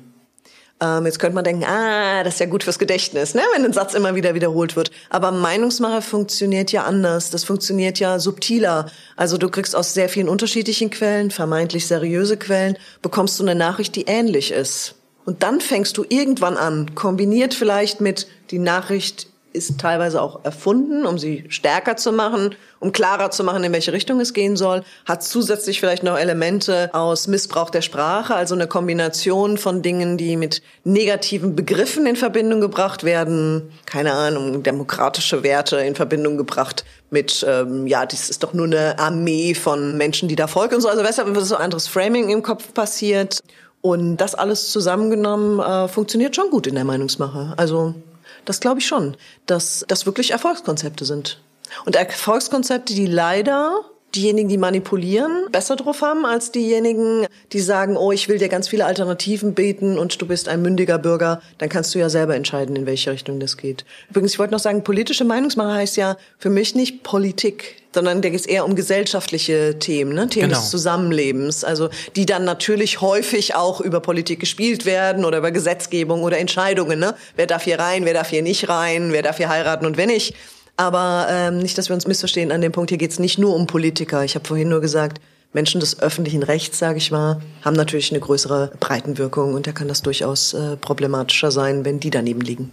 Ähm, 0.81 1.05
jetzt 1.05 1.19
könnte 1.19 1.35
man 1.35 1.43
denken, 1.43 1.63
ah, 1.63 2.23
das 2.23 2.35
ist 2.35 2.39
ja 2.39 2.47
gut 2.47 2.63
fürs 2.63 2.79
Gedächtnis, 2.79 3.35
ne? 3.35 3.41
wenn 3.53 3.63
ein 3.63 3.73
Satz 3.73 3.93
immer 3.93 4.15
wieder 4.15 4.33
wiederholt 4.33 4.75
wird. 4.75 4.89
Aber 5.11 5.31
Meinungsmache 5.31 6.01
funktioniert 6.01 6.71
ja 6.71 6.83
anders. 6.83 7.29
Das 7.29 7.43
funktioniert 7.43 7.99
ja 7.99 8.17
subtiler. 8.17 8.87
Also 9.15 9.37
du 9.37 9.49
kriegst 9.49 9.75
aus 9.75 9.93
sehr 9.93 10.09
vielen 10.09 10.27
unterschiedlichen 10.27 10.89
Quellen, 10.89 11.29
vermeintlich 11.29 11.85
seriöse 11.85 12.35
Quellen, 12.37 12.77
bekommst 13.03 13.39
du 13.39 13.43
eine 13.43 13.53
Nachricht, 13.55 13.95
die 13.95 14.05
ähnlich 14.05 14.51
ist. 14.51 14.95
Und 15.23 15.43
dann 15.43 15.61
fängst 15.61 15.97
du 15.97 16.05
irgendwann 16.09 16.57
an, 16.57 16.95
kombiniert 16.95 17.53
vielleicht 17.53 18.01
mit 18.01 18.27
die 18.49 18.57
Nachricht 18.57 19.27
ist 19.53 19.79
teilweise 19.79 20.21
auch 20.21 20.43
erfunden, 20.43 21.05
um 21.05 21.17
sie 21.17 21.45
stärker 21.49 21.97
zu 21.97 22.11
machen, 22.11 22.55
um 22.79 22.91
klarer 22.91 23.31
zu 23.31 23.43
machen, 23.43 23.63
in 23.63 23.71
welche 23.73 23.93
Richtung 23.93 24.19
es 24.19 24.33
gehen 24.33 24.57
soll, 24.57 24.83
hat 25.05 25.23
zusätzlich 25.23 25.79
vielleicht 25.79 26.03
noch 26.03 26.17
Elemente 26.17 26.89
aus 26.93 27.27
Missbrauch 27.27 27.69
der 27.69 27.81
Sprache, 27.81 28.35
also 28.35 28.55
eine 28.55 28.67
Kombination 28.67 29.57
von 29.57 29.81
Dingen, 29.81 30.17
die 30.17 30.37
mit 30.37 30.61
negativen 30.83 31.55
Begriffen 31.55 32.05
in 32.05 32.15
Verbindung 32.15 32.61
gebracht 32.61 33.03
werden, 33.03 33.71
keine 33.85 34.13
Ahnung, 34.13 34.63
demokratische 34.63 35.43
Werte 35.43 35.77
in 35.77 35.95
Verbindung 35.95 36.37
gebracht 36.37 36.85
mit, 37.09 37.45
ähm, 37.47 37.87
ja, 37.87 38.05
das 38.05 38.29
ist 38.29 38.43
doch 38.43 38.53
nur 38.53 38.65
eine 38.65 38.97
Armee 38.97 39.53
von 39.53 39.97
Menschen, 39.97 40.29
die 40.29 40.35
da 40.35 40.47
folgen 40.47 40.75
und 40.75 40.81
so. 40.81 40.87
Also 40.87 41.03
weshalb 41.03 41.33
wird 41.33 41.45
so 41.45 41.57
anderes 41.57 41.87
Framing 41.87 42.29
im 42.29 42.41
Kopf 42.41 42.73
passiert. 42.73 43.41
Und 43.81 44.17
das 44.17 44.35
alles 44.35 44.71
zusammengenommen 44.71 45.59
äh, 45.59 45.87
funktioniert 45.87 46.35
schon 46.35 46.51
gut 46.51 46.67
in 46.67 46.75
der 46.75 46.85
Meinungsmache. 46.85 47.53
Also 47.57 47.95
das 48.45 48.59
glaube 48.59 48.79
ich 48.79 48.87
schon, 48.87 49.17
dass 49.45 49.85
das 49.87 50.05
wirklich 50.05 50.31
Erfolgskonzepte 50.31 51.05
sind. 51.05 51.41
Und 51.85 51.95
Erfolgskonzepte, 51.95 52.93
die 52.93 53.05
leider 53.05 53.85
diejenigen, 54.15 54.49
die 54.49 54.57
manipulieren, 54.57 55.45
besser 55.51 55.75
drauf 55.75 56.01
haben 56.01 56.25
als 56.25 56.51
diejenigen, 56.51 57.25
die 57.51 57.59
sagen, 57.59 57.97
oh, 57.97 58.11
ich 58.11 58.27
will 58.29 58.37
dir 58.37 58.49
ganz 58.49 58.67
viele 58.67 58.85
Alternativen 58.85 59.53
bieten 59.53 59.97
und 59.97 60.21
du 60.21 60.27
bist 60.27 60.47
ein 60.47 60.61
mündiger 60.61 60.97
Bürger, 60.97 61.41
dann 61.57 61.69
kannst 61.69 61.95
du 61.95 61.99
ja 61.99 62.09
selber 62.09 62.35
entscheiden, 62.35 62.75
in 62.75 62.85
welche 62.85 63.11
Richtung 63.11 63.39
das 63.39 63.57
geht. 63.57 63.85
Übrigens, 64.09 64.33
ich 64.33 64.39
wollte 64.39 64.53
noch 64.53 64.59
sagen, 64.59 64.83
politische 64.83 65.23
Meinungsmache 65.23 65.73
heißt 65.73 65.97
ja 65.97 66.17
für 66.37 66.49
mich 66.49 66.75
nicht 66.75 67.03
Politik, 67.03 67.81
sondern 67.93 68.21
da 68.21 68.29
geht 68.29 68.39
es 68.39 68.45
eher 68.45 68.65
um 68.65 68.75
gesellschaftliche 68.75 69.77
Themen, 69.79 70.13
ne? 70.13 70.27
Themen 70.27 70.49
genau. 70.49 70.59
des 70.59 70.69
Zusammenlebens, 70.69 71.63
also 71.63 71.89
die 72.15 72.25
dann 72.25 72.45
natürlich 72.45 73.01
häufig 73.01 73.55
auch 73.55 73.81
über 73.81 73.99
Politik 73.99 74.39
gespielt 74.39 74.85
werden 74.85 75.25
oder 75.25 75.39
über 75.39 75.51
Gesetzgebung 75.51 76.23
oder 76.23 76.37
Entscheidungen. 76.37 76.99
Ne? 76.99 77.15
Wer 77.35 77.47
darf 77.47 77.63
hier 77.63 77.79
rein, 77.79 78.05
wer 78.05 78.13
darf 78.13 78.29
hier 78.29 78.41
nicht 78.41 78.69
rein, 78.69 79.11
wer 79.11 79.23
darf 79.23 79.37
hier 79.37 79.49
heiraten 79.49 79.85
und 79.85 79.97
wer 79.97 80.07
nicht. 80.07 80.35
Aber 80.77 81.27
ähm, 81.29 81.59
nicht, 81.59 81.77
dass 81.77 81.89
wir 81.89 81.93
uns 81.93 82.07
missverstehen 82.07 82.51
an 82.51 82.61
dem 82.61 82.71
Punkt, 82.71 82.89
hier 82.89 82.97
geht 82.97 83.11
es 83.11 83.19
nicht 83.19 83.37
nur 83.37 83.55
um 83.55 83.67
Politiker. 83.67 84.23
Ich 84.23 84.35
habe 84.35 84.47
vorhin 84.47 84.69
nur 84.69 84.81
gesagt, 84.81 85.21
Menschen 85.53 85.79
des 85.81 85.99
öffentlichen 85.99 86.43
Rechts, 86.43 86.79
sage 86.79 86.97
ich 86.97 87.11
mal, 87.11 87.41
haben 87.63 87.75
natürlich 87.75 88.11
eine 88.11 88.21
größere 88.21 88.71
Breitenwirkung 88.79 89.53
und 89.53 89.67
da 89.67 89.73
kann 89.73 89.87
das 89.87 90.01
durchaus 90.01 90.53
äh, 90.53 90.77
problematischer 90.77 91.51
sein, 91.51 91.83
wenn 91.83 91.99
die 91.99 92.09
daneben 92.09 92.41
liegen. 92.41 92.71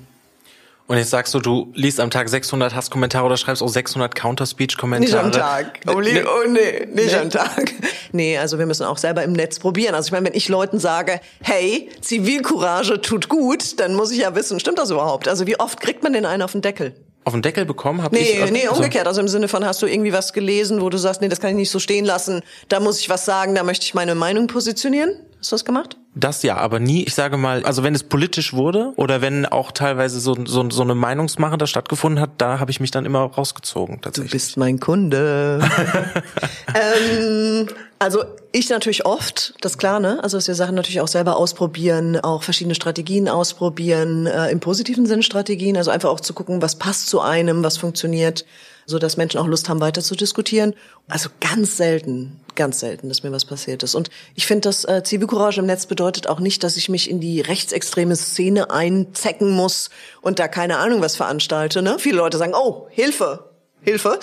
Und 0.87 0.96
jetzt 0.96 1.11
sagst 1.11 1.34
du, 1.34 1.40
du 1.40 1.70
liest 1.74 2.00
am 2.00 2.11
Tag 2.11 2.30
600 2.30 2.74
Hasskommentare 2.74 3.26
oder 3.26 3.37
schreibst 3.37 3.62
auch 3.62 3.68
600 3.68 4.14
Counter-Speech-Kommentare. 4.14 5.26
Nicht 5.26 5.37
am 5.37 5.42
Tag. 5.42 5.80
Oh, 5.87 6.00
nee, 6.00 6.22
oh 6.22 6.48
nee, 6.48 6.87
nicht 6.87 7.12
nee. 7.12 7.14
am 7.14 7.30
Tag. 7.30 7.74
Nee, 8.11 8.38
also 8.38 8.58
wir 8.58 8.64
müssen 8.64 8.84
auch 8.84 8.96
selber 8.96 9.22
im 9.22 9.34
Netz 9.34 9.58
probieren. 9.58 9.94
Also 9.94 10.06
ich 10.06 10.12
meine, 10.12 10.24
wenn 10.24 10.34
ich 10.34 10.48
Leuten 10.48 10.78
sage, 10.78 11.20
hey, 11.42 11.90
Zivilcourage 12.00 13.02
tut 13.02 13.28
gut, 13.28 13.78
dann 13.80 13.94
muss 13.94 14.11
ich 14.11 14.20
ja 14.20 14.34
wissen, 14.34 14.58
stimmt 14.61 14.78
das 14.78 14.90
überhaupt? 14.90 15.28
Also 15.28 15.46
wie 15.46 15.61
oft 15.61 15.78
kriegt 15.78 16.02
man 16.02 16.14
den 16.14 16.24
einen 16.24 16.40
auf 16.40 16.52
den 16.52 16.62
Deckel? 16.62 16.94
Auf 17.29 17.35
den 17.35 17.43
Deckel 17.43 17.64
bekommen? 17.64 18.03
Hab 18.03 18.12
nee, 18.12 18.43
ich, 18.43 18.51
nee, 18.51 18.67
umgekehrt. 18.67 19.07
Also 19.07 19.21
im 19.21 19.29
Sinne 19.29 19.47
von, 19.47 19.64
hast 19.64 19.81
du 19.83 19.87
irgendwie 19.87 20.12
was 20.12 20.33
gelesen, 20.33 20.81
wo 20.81 20.91
du 20.91 20.99
sagst, 20.99 21.21
nee, 21.21 21.29
das 21.29 21.41
kann 21.41 21.51
ich 21.51 21.57
nicht 21.57 21.71
so 21.71 21.79
stehen 21.79 22.05
lassen, 22.05 22.43
da 22.69 22.81
muss 22.81 22.99
ich 22.99 23.09
was 23.09 23.25
sagen, 23.25 23.55
da 23.55 23.62
möchte 23.62 23.85
ich 23.85 23.95
meine 23.95 24.14
Meinung 24.14 24.49
positionieren? 24.49 25.11
Hast 25.38 25.53
du 25.53 25.55
das 25.55 25.64
gemacht? 25.64 25.97
Das 26.17 26.43
ja, 26.43 26.57
aber 26.57 26.81
nie, 26.81 27.05
ich 27.05 27.14
sage 27.14 27.37
mal, 27.37 27.62
also 27.62 27.85
wenn 27.85 27.95
es 27.95 28.03
politisch 28.03 28.53
wurde 28.53 28.93
oder 28.97 29.21
wenn 29.21 29.47
auch 29.47 29.71
teilweise 29.71 30.19
so, 30.19 30.37
so, 30.45 30.69
so 30.69 30.83
eine 30.83 30.97
Meinungsmache 30.97 31.57
da 31.57 31.69
stattgefunden 31.69 32.21
hat, 32.21 32.31
da 32.38 32.59
habe 32.59 32.73
ich 32.73 32.81
mich 32.81 32.91
dann 32.91 33.07
immer 33.07 33.21
rausgezogen. 33.21 34.01
Tatsächlich. 34.01 34.33
Du 34.33 34.37
bist 34.37 34.57
mein 34.57 34.81
Kunde. 34.81 35.61
ähm, 36.75 37.69
also 37.98 38.24
ich 38.52 38.70
natürlich 38.70 39.04
oft, 39.04 39.54
das 39.61 39.78
klar, 39.78 40.00
ne? 40.00 40.22
Also 40.22 40.37
dass 40.37 40.48
wir 40.48 40.54
Sachen 40.54 40.74
natürlich 40.74 41.00
auch 41.00 41.08
selber 41.08 41.37
ausprobieren, 41.37 42.18
auch 42.20 42.42
verschiedene 42.42 42.74
Strategien 42.74 43.28
ausprobieren, 43.28 44.26
äh, 44.26 44.50
im 44.50 44.61
positiven 44.61 45.06
Sinn 45.06 45.22
Strategien, 45.22 45.76
also 45.76 45.90
einfach 45.90 46.11
auch 46.11 46.20
zu 46.20 46.32
gucken, 46.32 46.62
was 46.62 46.76
passt 46.76 47.08
zu 47.08 47.20
einem, 47.20 47.62
was 47.62 47.76
funktioniert 47.76 48.44
so 48.88 48.98
dass 48.98 49.18
Menschen 49.18 49.38
auch 49.38 49.46
Lust 49.46 49.68
haben, 49.68 49.80
weiter 49.80 50.00
zu 50.00 50.16
diskutieren. 50.16 50.74
Also 51.08 51.28
ganz 51.40 51.76
selten, 51.76 52.40
ganz 52.54 52.80
selten, 52.80 53.11
dass 53.11 53.22
mir 53.22 53.30
was 53.30 53.44
passiert 53.44 53.82
ist. 53.82 53.94
Und 53.94 54.08
ich 54.34 54.46
finde, 54.46 54.62
dass 54.62 54.84
äh, 54.87 55.02
Zivilcourage 55.04 55.61
im 55.61 55.66
Netz 55.66 55.84
bedeutet 55.84 56.26
auch 56.26 56.40
nicht, 56.40 56.64
dass 56.64 56.78
ich 56.78 56.88
mich 56.88 57.11
in 57.11 57.20
die 57.20 57.42
rechtsextreme 57.42 58.16
Szene 58.16 58.70
einzecken 58.70 59.50
muss 59.50 59.90
und 60.22 60.38
da 60.38 60.48
keine 60.48 60.78
Ahnung 60.78 61.02
was 61.02 61.16
veranstalte. 61.16 61.82
Ne? 61.82 61.98
Viele 61.98 62.16
Leute 62.16 62.38
sagen, 62.38 62.54
oh, 62.56 62.87
Hilfe, 62.88 63.47
Hilfe. 63.88 64.18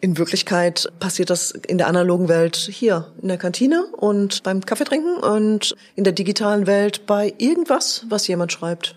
In 0.00 0.16
Wirklichkeit 0.16 0.92
passiert 1.00 1.30
das 1.30 1.50
in 1.50 1.76
der 1.76 1.88
analogen 1.88 2.28
Welt 2.28 2.56
hier 2.56 3.12
in 3.20 3.26
der 3.26 3.36
Kantine 3.36 3.86
und 3.96 4.44
beim 4.44 4.64
Kaffee 4.64 4.84
trinken 4.84 5.16
und 5.16 5.74
in 5.96 6.04
der 6.04 6.12
digitalen 6.12 6.68
Welt 6.68 7.04
bei 7.06 7.34
irgendwas, 7.38 8.04
was 8.08 8.28
jemand 8.28 8.52
schreibt. 8.52 8.94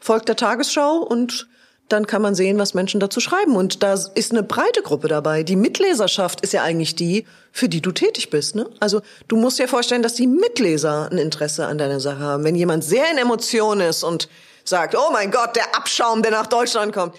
Folgt 0.00 0.28
der 0.28 0.36
Tagesschau 0.36 0.98
und 0.98 1.48
dann 1.88 2.06
kann 2.06 2.22
man 2.22 2.36
sehen, 2.36 2.58
was 2.58 2.74
Menschen 2.74 3.00
dazu 3.00 3.18
schreiben. 3.18 3.56
Und 3.56 3.82
da 3.82 3.94
ist 4.14 4.30
eine 4.30 4.44
breite 4.44 4.82
Gruppe 4.82 5.08
dabei. 5.08 5.42
Die 5.42 5.56
Mitleserschaft 5.56 6.42
ist 6.42 6.52
ja 6.52 6.62
eigentlich 6.62 6.94
die, 6.94 7.26
für 7.50 7.68
die 7.68 7.80
du 7.80 7.90
tätig 7.90 8.30
bist. 8.30 8.54
Ne? 8.54 8.68
Also 8.78 9.00
du 9.26 9.36
musst 9.36 9.58
dir 9.58 9.66
vorstellen, 9.66 10.02
dass 10.02 10.14
die 10.14 10.26
Mitleser 10.26 11.08
ein 11.10 11.18
Interesse 11.18 11.66
an 11.66 11.78
deiner 11.78 11.98
Sache 11.98 12.20
haben. 12.20 12.44
Wenn 12.44 12.54
jemand 12.54 12.84
sehr 12.84 13.10
in 13.10 13.18
Emotionen 13.18 13.88
ist 13.88 14.04
und 14.04 14.28
sagt, 14.64 14.94
oh 14.96 15.10
mein 15.12 15.30
Gott, 15.30 15.56
der 15.56 15.74
Abschaum, 15.74 16.22
der 16.22 16.30
nach 16.30 16.46
Deutschland 16.46 16.92
kommt. 16.92 17.14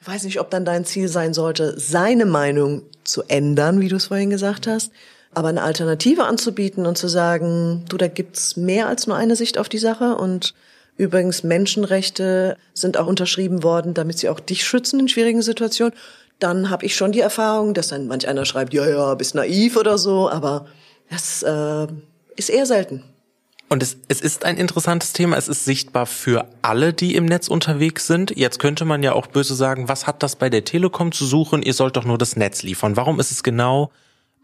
Ich 0.00 0.06
weiß 0.06 0.24
nicht, 0.24 0.40
ob 0.40 0.50
dann 0.50 0.64
dein 0.64 0.84
Ziel 0.84 1.08
sein 1.08 1.34
sollte, 1.34 1.78
seine 1.78 2.24
Meinung 2.24 2.82
zu 3.04 3.22
ändern, 3.24 3.80
wie 3.80 3.88
du 3.88 3.96
es 3.96 4.06
vorhin 4.06 4.30
gesagt 4.30 4.66
hast, 4.66 4.92
aber 5.34 5.48
eine 5.48 5.62
Alternative 5.62 6.24
anzubieten 6.24 6.86
und 6.86 6.96
zu 6.96 7.08
sagen, 7.08 7.84
du, 7.88 7.96
da 7.96 8.08
gibt's 8.08 8.56
mehr 8.56 8.86
als 8.86 9.06
nur 9.06 9.16
eine 9.16 9.36
Sicht 9.36 9.58
auf 9.58 9.68
die 9.68 9.78
Sache 9.78 10.16
und 10.16 10.54
Übrigens, 10.98 11.44
Menschenrechte 11.44 12.56
sind 12.74 12.96
auch 12.96 13.06
unterschrieben 13.06 13.62
worden, 13.62 13.94
damit 13.94 14.18
sie 14.18 14.28
auch 14.28 14.40
dich 14.40 14.64
schützen 14.64 14.98
in 14.98 15.08
schwierigen 15.08 15.42
Situationen. 15.42 15.94
Dann 16.40 16.70
habe 16.70 16.84
ich 16.84 16.96
schon 16.96 17.12
die 17.12 17.20
Erfahrung, 17.20 17.72
dass 17.72 17.88
dann 17.88 18.08
manch 18.08 18.26
einer 18.26 18.44
schreibt, 18.44 18.74
ja, 18.74 18.86
ja, 18.88 19.14
bist 19.14 19.36
naiv 19.36 19.76
oder 19.76 19.96
so, 19.96 20.28
aber 20.28 20.66
das 21.08 21.44
äh, 21.44 21.86
ist 22.34 22.50
eher 22.50 22.66
selten. 22.66 23.04
Und 23.68 23.82
es, 23.82 23.98
es 24.08 24.20
ist 24.20 24.44
ein 24.44 24.56
interessantes 24.56 25.12
Thema. 25.12 25.36
Es 25.36 25.48
ist 25.48 25.64
sichtbar 25.64 26.06
für 26.06 26.48
alle, 26.62 26.94
die 26.94 27.14
im 27.14 27.26
Netz 27.26 27.48
unterwegs 27.48 28.06
sind. 28.06 28.34
Jetzt 28.36 28.58
könnte 28.58 28.86
man 28.86 29.02
ja 29.02 29.12
auch 29.12 29.26
böse 29.26 29.54
sagen, 29.54 29.88
was 29.88 30.06
hat 30.06 30.22
das 30.22 30.36
bei 30.36 30.48
der 30.48 30.64
Telekom 30.64 31.12
zu 31.12 31.26
suchen? 31.26 31.62
Ihr 31.62 31.74
sollt 31.74 31.96
doch 31.96 32.04
nur 32.04 32.16
das 32.16 32.36
Netz 32.36 32.62
liefern. 32.62 32.96
Warum 32.96 33.20
ist 33.20 33.30
es 33.30 33.42
genau 33.42 33.90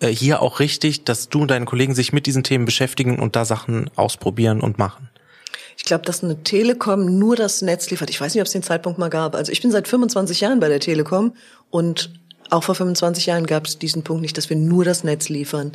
äh, 0.00 0.08
hier 0.08 0.42
auch 0.42 0.60
richtig, 0.60 1.04
dass 1.04 1.30
du 1.30 1.42
und 1.42 1.50
deine 1.50 1.64
Kollegen 1.64 1.94
sich 1.94 2.12
mit 2.12 2.26
diesen 2.26 2.44
Themen 2.44 2.66
beschäftigen 2.66 3.18
und 3.18 3.34
da 3.34 3.46
Sachen 3.46 3.90
ausprobieren 3.96 4.60
und 4.60 4.76
machen? 4.76 5.08
Ich 5.78 5.84
glaube, 5.84 6.04
dass 6.04 6.22
eine 6.22 6.42
Telekom 6.42 7.18
nur 7.18 7.34
das 7.34 7.62
Netz 7.62 7.90
liefert. 7.90 8.10
Ich 8.10 8.20
weiß 8.20 8.34
nicht, 8.34 8.42
ob 8.42 8.46
es 8.46 8.52
den 8.52 8.62
Zeitpunkt 8.62 8.98
mal 8.98 9.10
gab. 9.10 9.34
Also 9.34 9.52
ich 9.52 9.62
bin 9.62 9.70
seit 9.70 9.88
25 9.88 10.40
Jahren 10.40 10.60
bei 10.60 10.68
der 10.68 10.80
Telekom 10.80 11.34
und 11.70 12.12
auch 12.50 12.62
vor 12.62 12.74
25 12.74 13.26
Jahren 13.26 13.46
gab 13.46 13.66
es 13.66 13.78
diesen 13.78 14.04
Punkt 14.04 14.22
nicht, 14.22 14.36
dass 14.36 14.50
wir 14.50 14.56
nur 14.56 14.84
das 14.84 15.02
Netz 15.02 15.28
liefern. 15.30 15.72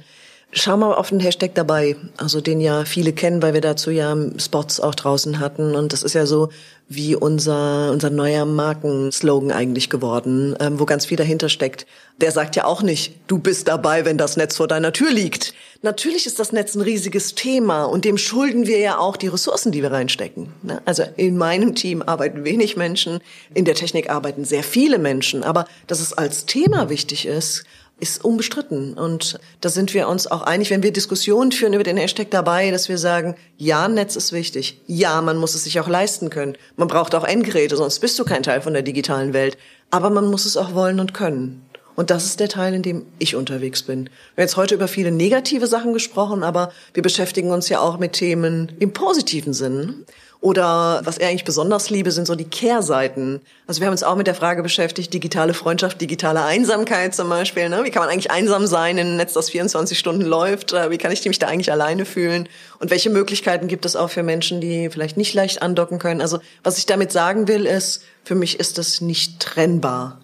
Schau 0.51 0.77
mal 0.77 0.95
auf 0.95 1.09
den 1.09 1.19
Hashtag 1.19 1.53
dabei, 1.53 1.95
also 2.17 2.41
den 2.41 2.59
ja 2.59 2.83
viele 2.83 3.13
kennen, 3.13 3.43
weil 3.43 3.53
wir 3.53 3.61
dazu 3.61 3.91
ja 3.91 4.17
Spots 4.37 4.79
auch 4.79 4.95
draußen 4.95 5.39
hatten. 5.39 5.75
Und 5.75 5.93
das 5.93 6.01
ist 6.01 6.13
ja 6.13 6.25
so 6.25 6.49
wie 6.87 7.15
unser, 7.15 7.91
unser 7.91 8.09
neuer 8.09 8.45
Markenslogan 8.45 9.51
eigentlich 9.51 9.91
geworden, 9.91 10.55
ähm, 10.59 10.79
wo 10.79 10.85
ganz 10.85 11.05
viel 11.05 11.17
dahinter 11.17 11.49
steckt. 11.49 11.85
Der 12.19 12.31
sagt 12.31 12.55
ja 12.55 12.65
auch 12.65 12.81
nicht, 12.81 13.13
du 13.27 13.37
bist 13.37 13.67
dabei, 13.67 14.05
wenn 14.05 14.17
das 14.17 14.37
Netz 14.37 14.57
vor 14.57 14.67
deiner 14.67 14.91
Tür 14.91 15.11
liegt. 15.11 15.53
Natürlich 15.83 16.25
ist 16.25 16.39
das 16.39 16.51
Netz 16.51 16.73
ein 16.73 16.81
riesiges 16.81 17.35
Thema 17.35 17.85
und 17.85 18.03
dem 18.03 18.17
schulden 18.17 18.65
wir 18.65 18.79
ja 18.79 18.97
auch 18.97 19.17
die 19.17 19.27
Ressourcen, 19.27 19.71
die 19.71 19.83
wir 19.83 19.91
reinstecken. 19.91 20.51
Ne? 20.63 20.81
Also 20.85 21.03
in 21.15 21.37
meinem 21.37 21.75
Team 21.75 22.01
arbeiten 22.01 22.43
wenig 22.43 22.75
Menschen, 22.75 23.19
in 23.53 23.65
der 23.65 23.75
Technik 23.75 24.09
arbeiten 24.09 24.45
sehr 24.45 24.63
viele 24.63 24.97
Menschen, 24.97 25.43
aber 25.43 25.67
dass 25.85 25.99
es 25.99 26.11
als 26.11 26.47
Thema 26.47 26.89
wichtig 26.89 27.27
ist, 27.27 27.65
ist 27.99 28.23
unbestritten. 28.23 28.93
Und 28.93 29.39
da 29.61 29.69
sind 29.69 29.93
wir 29.93 30.07
uns 30.07 30.27
auch 30.27 30.41
einig, 30.41 30.69
wenn 30.69 30.83
wir 30.83 30.93
Diskussionen 30.93 31.51
führen 31.51 31.73
über 31.73 31.83
den 31.83 31.97
Hashtag 31.97 32.31
dabei, 32.31 32.71
dass 32.71 32.89
wir 32.89 32.97
sagen, 32.97 33.35
ja, 33.57 33.87
Netz 33.87 34.15
ist 34.15 34.31
wichtig. 34.33 34.81
Ja, 34.87 35.21
man 35.21 35.37
muss 35.37 35.55
es 35.55 35.63
sich 35.63 35.79
auch 35.79 35.87
leisten 35.87 36.29
können. 36.29 36.57
Man 36.75 36.87
braucht 36.87 37.15
auch 37.15 37.23
Endgeräte, 37.23 37.75
sonst 37.75 37.99
bist 37.99 38.17
du 38.19 38.25
kein 38.25 38.43
Teil 38.43 38.61
von 38.61 38.73
der 38.73 38.81
digitalen 38.81 39.33
Welt. 39.33 39.57
Aber 39.91 40.09
man 40.09 40.29
muss 40.29 40.45
es 40.45 40.57
auch 40.57 40.73
wollen 40.73 40.99
und 40.99 41.13
können. 41.13 41.65
Und 41.99 42.11
das 42.11 42.23
ist 42.23 42.39
der 42.39 42.47
Teil, 42.47 42.73
in 42.73 42.81
dem 42.81 43.05
ich 43.17 43.35
unterwegs 43.35 43.83
bin. 43.83 44.05
Wir 44.05 44.43
haben 44.43 44.47
jetzt 44.47 44.55
heute 44.55 44.75
über 44.75 44.87
viele 44.87 45.11
negative 45.11 45.67
Sachen 45.67 45.91
gesprochen, 45.91 46.43
aber 46.43 46.71
wir 46.93 47.03
beschäftigen 47.03 47.51
uns 47.51 47.67
ja 47.67 47.81
auch 47.81 47.99
mit 47.99 48.13
Themen 48.13 48.71
im 48.79 48.93
positiven 48.93 49.53
Sinn. 49.53 50.05
Oder 50.41 51.01
was 51.03 51.17
er 51.17 51.27
eigentlich 51.27 51.43
besonders 51.43 51.89
liebe, 51.89 52.11
sind 52.11 52.25
so 52.25 52.33
die 52.33 52.45
Kehrseiten. 52.45 53.41
Also 53.67 53.81
wir 53.81 53.87
haben 53.87 53.91
uns 53.91 54.03
auch 54.03 54.15
mit 54.15 54.25
der 54.25 54.35
Frage 54.35 54.63
beschäftigt, 54.63 55.13
digitale 55.13 55.53
Freundschaft, 55.53 55.99
digitale 55.99 56.43
Einsamkeit 56.43 57.13
zum 57.13 57.27
Beispiel. 57.27 57.67
Ne? 57.67 57.81
Wie 57.83 57.91
kann 57.91 58.01
man 58.01 58.09
eigentlich 58.09 58.31
einsam 58.31 58.65
sein 58.65 58.97
in 58.97 59.07
einem 59.07 59.17
Netz, 59.17 59.33
das 59.33 59.49
24 59.49 59.99
Stunden 59.99 60.21
läuft? 60.21 60.71
Äh, 60.71 60.91
wie 60.91 60.97
kann 60.97 61.11
ich 61.11 61.25
mich 61.25 61.39
da 61.39 61.47
eigentlich 61.47 61.73
alleine 61.73 62.05
fühlen? 62.05 62.47
Und 62.79 62.89
welche 62.89 63.09
Möglichkeiten 63.09 63.67
gibt 63.67 63.85
es 63.85 63.97
auch 63.97 64.09
für 64.09 64.23
Menschen, 64.23 64.61
die 64.61 64.89
vielleicht 64.89 65.17
nicht 65.17 65.33
leicht 65.33 65.61
andocken 65.61 65.99
können? 65.99 66.21
Also 66.21 66.39
was 66.63 66.77
ich 66.77 66.85
damit 66.85 67.11
sagen 67.11 67.49
will, 67.49 67.65
ist, 67.65 68.03
für 68.23 68.35
mich 68.35 68.61
ist 68.61 68.77
das 68.77 69.01
nicht 69.01 69.41
trennbar. 69.41 70.21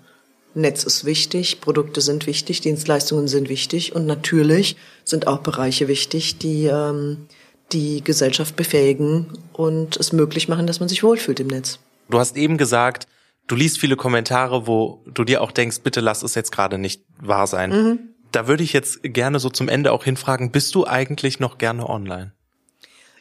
Netz 0.54 0.86
ist 0.86 1.04
wichtig, 1.04 1.60
Produkte 1.60 2.00
sind 2.00 2.26
wichtig, 2.26 2.62
Dienstleistungen 2.62 3.28
sind 3.28 3.50
wichtig 3.50 3.94
und 3.94 4.06
natürlich 4.06 4.78
sind 5.04 5.28
auch 5.28 5.40
Bereiche 5.40 5.90
wichtig, 5.90 6.38
die 6.38 6.68
ähm, 6.68 7.28
die 7.72 8.04
Gesellschaft 8.04 8.56
befähigen 8.56 9.38
und 9.54 9.98
es 9.98 10.14
möglich 10.14 10.48
machen, 10.48 10.68
dass 10.68 10.80
man 10.80 10.90
sich 10.90 11.04
wohlfühlt 11.04 11.40
im 11.40 11.48
Netz. 11.48 11.80
Du 12.10 12.20
hast 12.20 12.38
eben 12.38 12.58
gesagt, 12.58 13.08
du 13.48 13.56
liest 13.56 13.80
viele 13.80 13.96
Kommentare, 13.96 14.68
wo 14.68 15.04
du 15.08 15.24
dir 15.24 15.42
auch 15.42 15.52
denkst, 15.52 15.80
bitte 15.84 16.02
lass 16.02 16.24
es 16.24 16.36
jetzt 16.36 16.52
gerade 16.52 16.78
nicht 16.78 17.04
wahr 17.20 17.48
sein. 17.48 17.72
Mhm. 17.72 18.00
Da 18.32 18.48
würde 18.48 18.64
ich 18.64 18.74
jetzt 18.74 19.02
gerne 19.02 19.40
so 19.40 19.50
zum 19.50 19.70
Ende 19.70 19.92
auch 19.92 20.04
hinfragen, 20.04 20.52
bist 20.52 20.76
du 20.76 20.86
eigentlich 20.86 21.40
noch 21.40 21.58
gerne 21.58 21.90
online? 21.90 22.34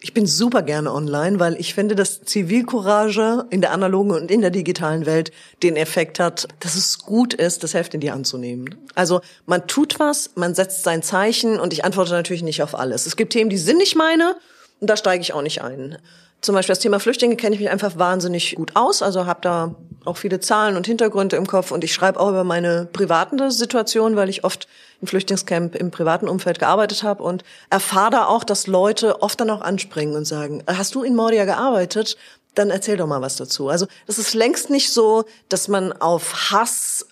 Ich 0.05 0.13
bin 0.13 0.27
super 0.27 0.61
gerne 0.61 0.93
online, 0.93 1.41
weil 1.41 1.59
ich 1.59 1.73
finde, 1.73 1.95
dass 1.95 2.21
Zivilcourage 2.21 3.47
in 3.49 3.63
der 3.63 3.73
analogen 3.73 4.11
und 4.11 4.31
in 4.31 4.43
der 4.43 4.51
digitalen 4.51 5.07
Welt 5.07 5.33
den 5.63 5.77
Effekt 5.77 6.21
hat, 6.21 6.47
dass 6.61 6.75
es 6.75 6.99
gut 6.99 7.33
ist, 7.33 7.63
das 7.63 7.73
Heft 7.73 7.95
in 7.95 8.01
die 8.01 8.13
Hand 8.13 8.27
zu 8.27 8.37
nehmen. 8.37 8.75
Also 8.95 9.23
man 9.47 9.67
tut 9.67 9.99
was, 9.99 10.33
man 10.35 10.55
setzt 10.55 10.83
sein 10.83 11.03
Zeichen 11.03 11.59
und 11.59 11.73
ich 11.73 11.87
antworte 11.87 12.13
natürlich 12.13 12.43
nicht 12.43 12.63
auf 12.63 12.75
alles. 12.75 13.07
Es 13.07 13.17
gibt 13.17 13.33
Themen, 13.33 13.49
die 13.49 13.57
sind 13.57 13.79
nicht 13.79 13.97
meine 13.97 14.37
und 14.81 14.91
da 14.91 14.97
steige 14.97 15.23
ich 15.23 15.33
auch 15.33 15.43
nicht 15.43 15.63
ein. 15.63 15.99
Zum 16.41 16.55
Beispiel 16.55 16.75
das 16.75 16.81
Thema 16.81 17.01
Flüchtlinge 17.01 17.37
kenne 17.37 17.55
ich 17.55 17.61
mich 17.61 17.71
einfach 17.71 17.97
wahnsinnig 17.99 18.55
gut 18.57 18.73
aus, 18.77 19.03
also 19.03 19.25
habe 19.25 19.41
da 19.41 19.75
auch 20.05 20.19
viele 20.19 20.41
Zahlen 20.41 20.77
und 20.77 20.87
Hintergründe 20.87 21.37
im 21.37 21.47
Kopf 21.47 21.71
und 21.71 21.83
ich 21.85 21.95
schreibe 21.95 22.21
auch 22.21 22.29
über 22.29 22.45
meine 22.45 22.87
private 22.93 23.51
Situation, 23.51 24.17
weil 24.17 24.29
ich 24.29 24.45
oft 24.45 24.69
im 25.01 25.07
Flüchtlingscamp 25.07 25.75
im 25.75 25.91
privaten 25.91 26.29
Umfeld 26.29 26.59
gearbeitet 26.59 27.03
habe 27.03 27.23
und 27.23 27.45
erfahre 27.71 28.11
da 28.11 28.27
auch, 28.27 28.45
dass 28.45 28.67
Leute 28.67 29.23
oft 29.23 29.41
dann 29.41 29.49
auch 29.49 29.63
anspringen 29.63 30.17
und 30.17 30.27
sagen, 30.27 30.63
hast 30.67 30.95
du 30.95 31.03
in 31.03 31.17
Mordia 31.17 31.47
gearbeitet? 31.47 32.17
Dann 32.55 32.71
erzähl 32.71 32.99
doch 32.99 33.07
mal 33.07 33.23
was 33.23 33.37
dazu. 33.37 33.69
Also 33.69 33.87
das 34.07 34.19
ist 34.19 34.35
längst 34.35 34.71
nicht 34.71 34.93
so, 34.93 35.25
dass 35.49 35.69
man 35.69 35.93
auf 35.93 36.51
Hass 36.51 37.07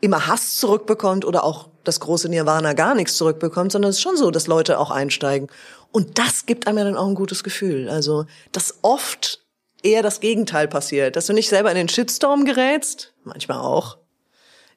immer 0.00 0.26
Hass 0.26 0.56
zurückbekommt 0.56 1.24
oder 1.24 1.44
auch 1.44 1.68
das 1.84 2.00
große 2.00 2.28
Nirvana 2.28 2.72
gar 2.72 2.94
nichts 2.94 3.16
zurückbekommt, 3.16 3.72
sondern 3.72 3.90
es 3.90 3.96
ist 3.96 4.02
schon 4.02 4.16
so, 4.16 4.30
dass 4.30 4.46
Leute 4.46 4.78
auch 4.78 4.90
einsteigen. 4.90 5.48
Und 5.92 6.18
das 6.18 6.46
gibt 6.46 6.66
einem 6.66 6.78
ja 6.78 6.84
dann 6.84 6.96
auch 6.96 7.08
ein 7.08 7.14
gutes 7.14 7.42
Gefühl. 7.42 7.88
Also, 7.88 8.26
dass 8.52 8.78
oft 8.82 9.40
eher 9.82 10.02
das 10.02 10.20
Gegenteil 10.20 10.68
passiert, 10.68 11.16
dass 11.16 11.26
du 11.26 11.32
nicht 11.32 11.48
selber 11.48 11.70
in 11.70 11.76
den 11.76 11.88
Shitstorm 11.88 12.44
gerätst, 12.44 13.14
manchmal 13.24 13.58
auch, 13.58 13.98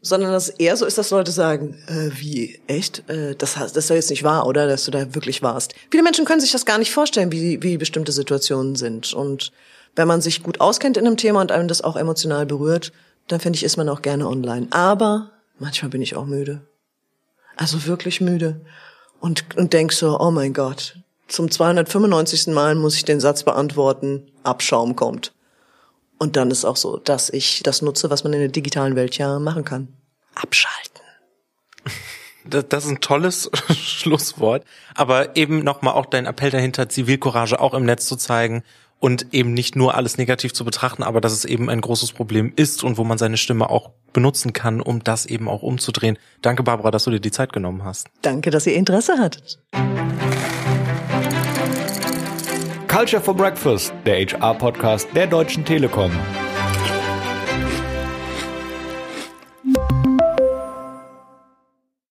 sondern 0.01 0.31
dass 0.31 0.49
eher 0.49 0.77
so 0.77 0.85
ist, 0.85 0.97
dass 0.97 1.11
Leute 1.11 1.31
sagen, 1.31 1.75
äh, 1.87 2.09
wie, 2.19 2.59
echt? 2.67 3.07
Äh, 3.09 3.35
das, 3.35 3.53
das 3.53 3.75
ist 3.75 3.89
ja 3.89 3.95
jetzt 3.95 4.09
nicht 4.09 4.23
wahr, 4.23 4.47
oder? 4.47 4.67
Dass 4.67 4.85
du 4.85 4.91
da 4.91 5.13
wirklich 5.13 5.43
warst. 5.43 5.75
Viele 5.91 6.03
Menschen 6.03 6.25
können 6.25 6.41
sich 6.41 6.51
das 6.51 6.65
gar 6.65 6.79
nicht 6.79 6.91
vorstellen, 6.91 7.31
wie, 7.31 7.61
wie 7.61 7.77
bestimmte 7.77 8.11
Situationen 8.11 8.75
sind. 8.75 9.13
Und 9.13 9.51
wenn 9.95 10.07
man 10.07 10.21
sich 10.21 10.43
gut 10.43 10.59
auskennt 10.59 10.97
in 10.97 11.05
einem 11.05 11.17
Thema 11.17 11.41
und 11.41 11.51
einem 11.51 11.67
das 11.67 11.83
auch 11.83 11.95
emotional 11.95 12.45
berührt, 12.45 12.91
dann 13.27 13.39
finde 13.39 13.57
ich, 13.57 13.63
ist 13.63 13.77
man 13.77 13.89
auch 13.89 14.01
gerne 14.01 14.27
online. 14.27 14.67
Aber 14.71 15.31
manchmal 15.59 15.91
bin 15.91 16.01
ich 16.01 16.15
auch 16.15 16.25
müde. 16.25 16.61
Also 17.55 17.85
wirklich 17.85 18.21
müde. 18.21 18.61
Und, 19.19 19.55
und 19.55 19.73
denk 19.73 19.93
so, 19.93 20.19
oh 20.19 20.31
mein 20.31 20.53
Gott, 20.53 20.97
zum 21.27 21.49
295. 21.49 22.47
Mal 22.47 22.75
muss 22.75 22.95
ich 22.95 23.05
den 23.05 23.19
Satz 23.19 23.43
beantworten, 23.43 24.31
Abschaum 24.43 24.95
kommt. 24.95 25.33
Und 26.17 26.35
dann 26.35 26.51
ist 26.51 26.65
auch 26.65 26.75
so, 26.75 26.97
dass 26.97 27.29
ich 27.29 27.63
das 27.63 27.81
nutze, 27.81 28.09
was 28.09 28.23
man 28.23 28.33
in 28.33 28.39
der 28.39 28.49
digitalen 28.49 28.95
Welt 28.95 29.17
ja 29.17 29.39
machen 29.39 29.65
kann. 29.65 29.87
Abschalten. 30.35 31.01
Das 32.45 32.85
ist 32.85 32.89
ein 32.89 33.01
tolles 33.01 33.49
Schlusswort. 33.73 34.63
Aber 34.95 35.35
eben 35.35 35.63
nochmal 35.63 35.93
auch 35.93 36.05
dein 36.05 36.25
Appell 36.25 36.51
dahinter, 36.51 36.89
Zivilcourage 36.89 37.59
auch 37.59 37.73
im 37.73 37.85
Netz 37.85 38.07
zu 38.07 38.15
zeigen 38.15 38.63
und 39.01 39.33
eben 39.33 39.53
nicht 39.53 39.75
nur 39.75 39.95
alles 39.95 40.17
negativ 40.17 40.53
zu 40.53 40.63
betrachten, 40.63 41.03
aber 41.03 41.19
dass 41.19 41.33
es 41.33 41.43
eben 41.43 41.69
ein 41.69 41.81
großes 41.81 42.13
Problem 42.13 42.53
ist 42.55 42.83
und 42.83 42.97
wo 42.97 43.03
man 43.03 43.17
seine 43.17 43.35
Stimme 43.35 43.69
auch 43.69 43.89
benutzen 44.13 44.53
kann, 44.53 44.79
um 44.79 45.03
das 45.03 45.25
eben 45.25 45.49
auch 45.49 45.63
umzudrehen. 45.63 46.17
Danke, 46.41 46.63
Barbara, 46.63 46.91
dass 46.91 47.03
du 47.05 47.11
dir 47.11 47.19
die 47.19 47.31
Zeit 47.31 47.51
genommen 47.51 47.83
hast. 47.83 48.07
Danke, 48.21 48.51
dass 48.51 48.67
ihr 48.67 48.75
Interesse 48.75 49.17
hattet. 49.17 49.59
Culture 52.87 53.21
for 53.21 53.35
Breakfast, 53.35 53.91
der 54.05 54.23
HR-Podcast 54.23 55.07
der 55.15 55.25
Deutschen 55.25 55.65
Telekom. 55.65 56.11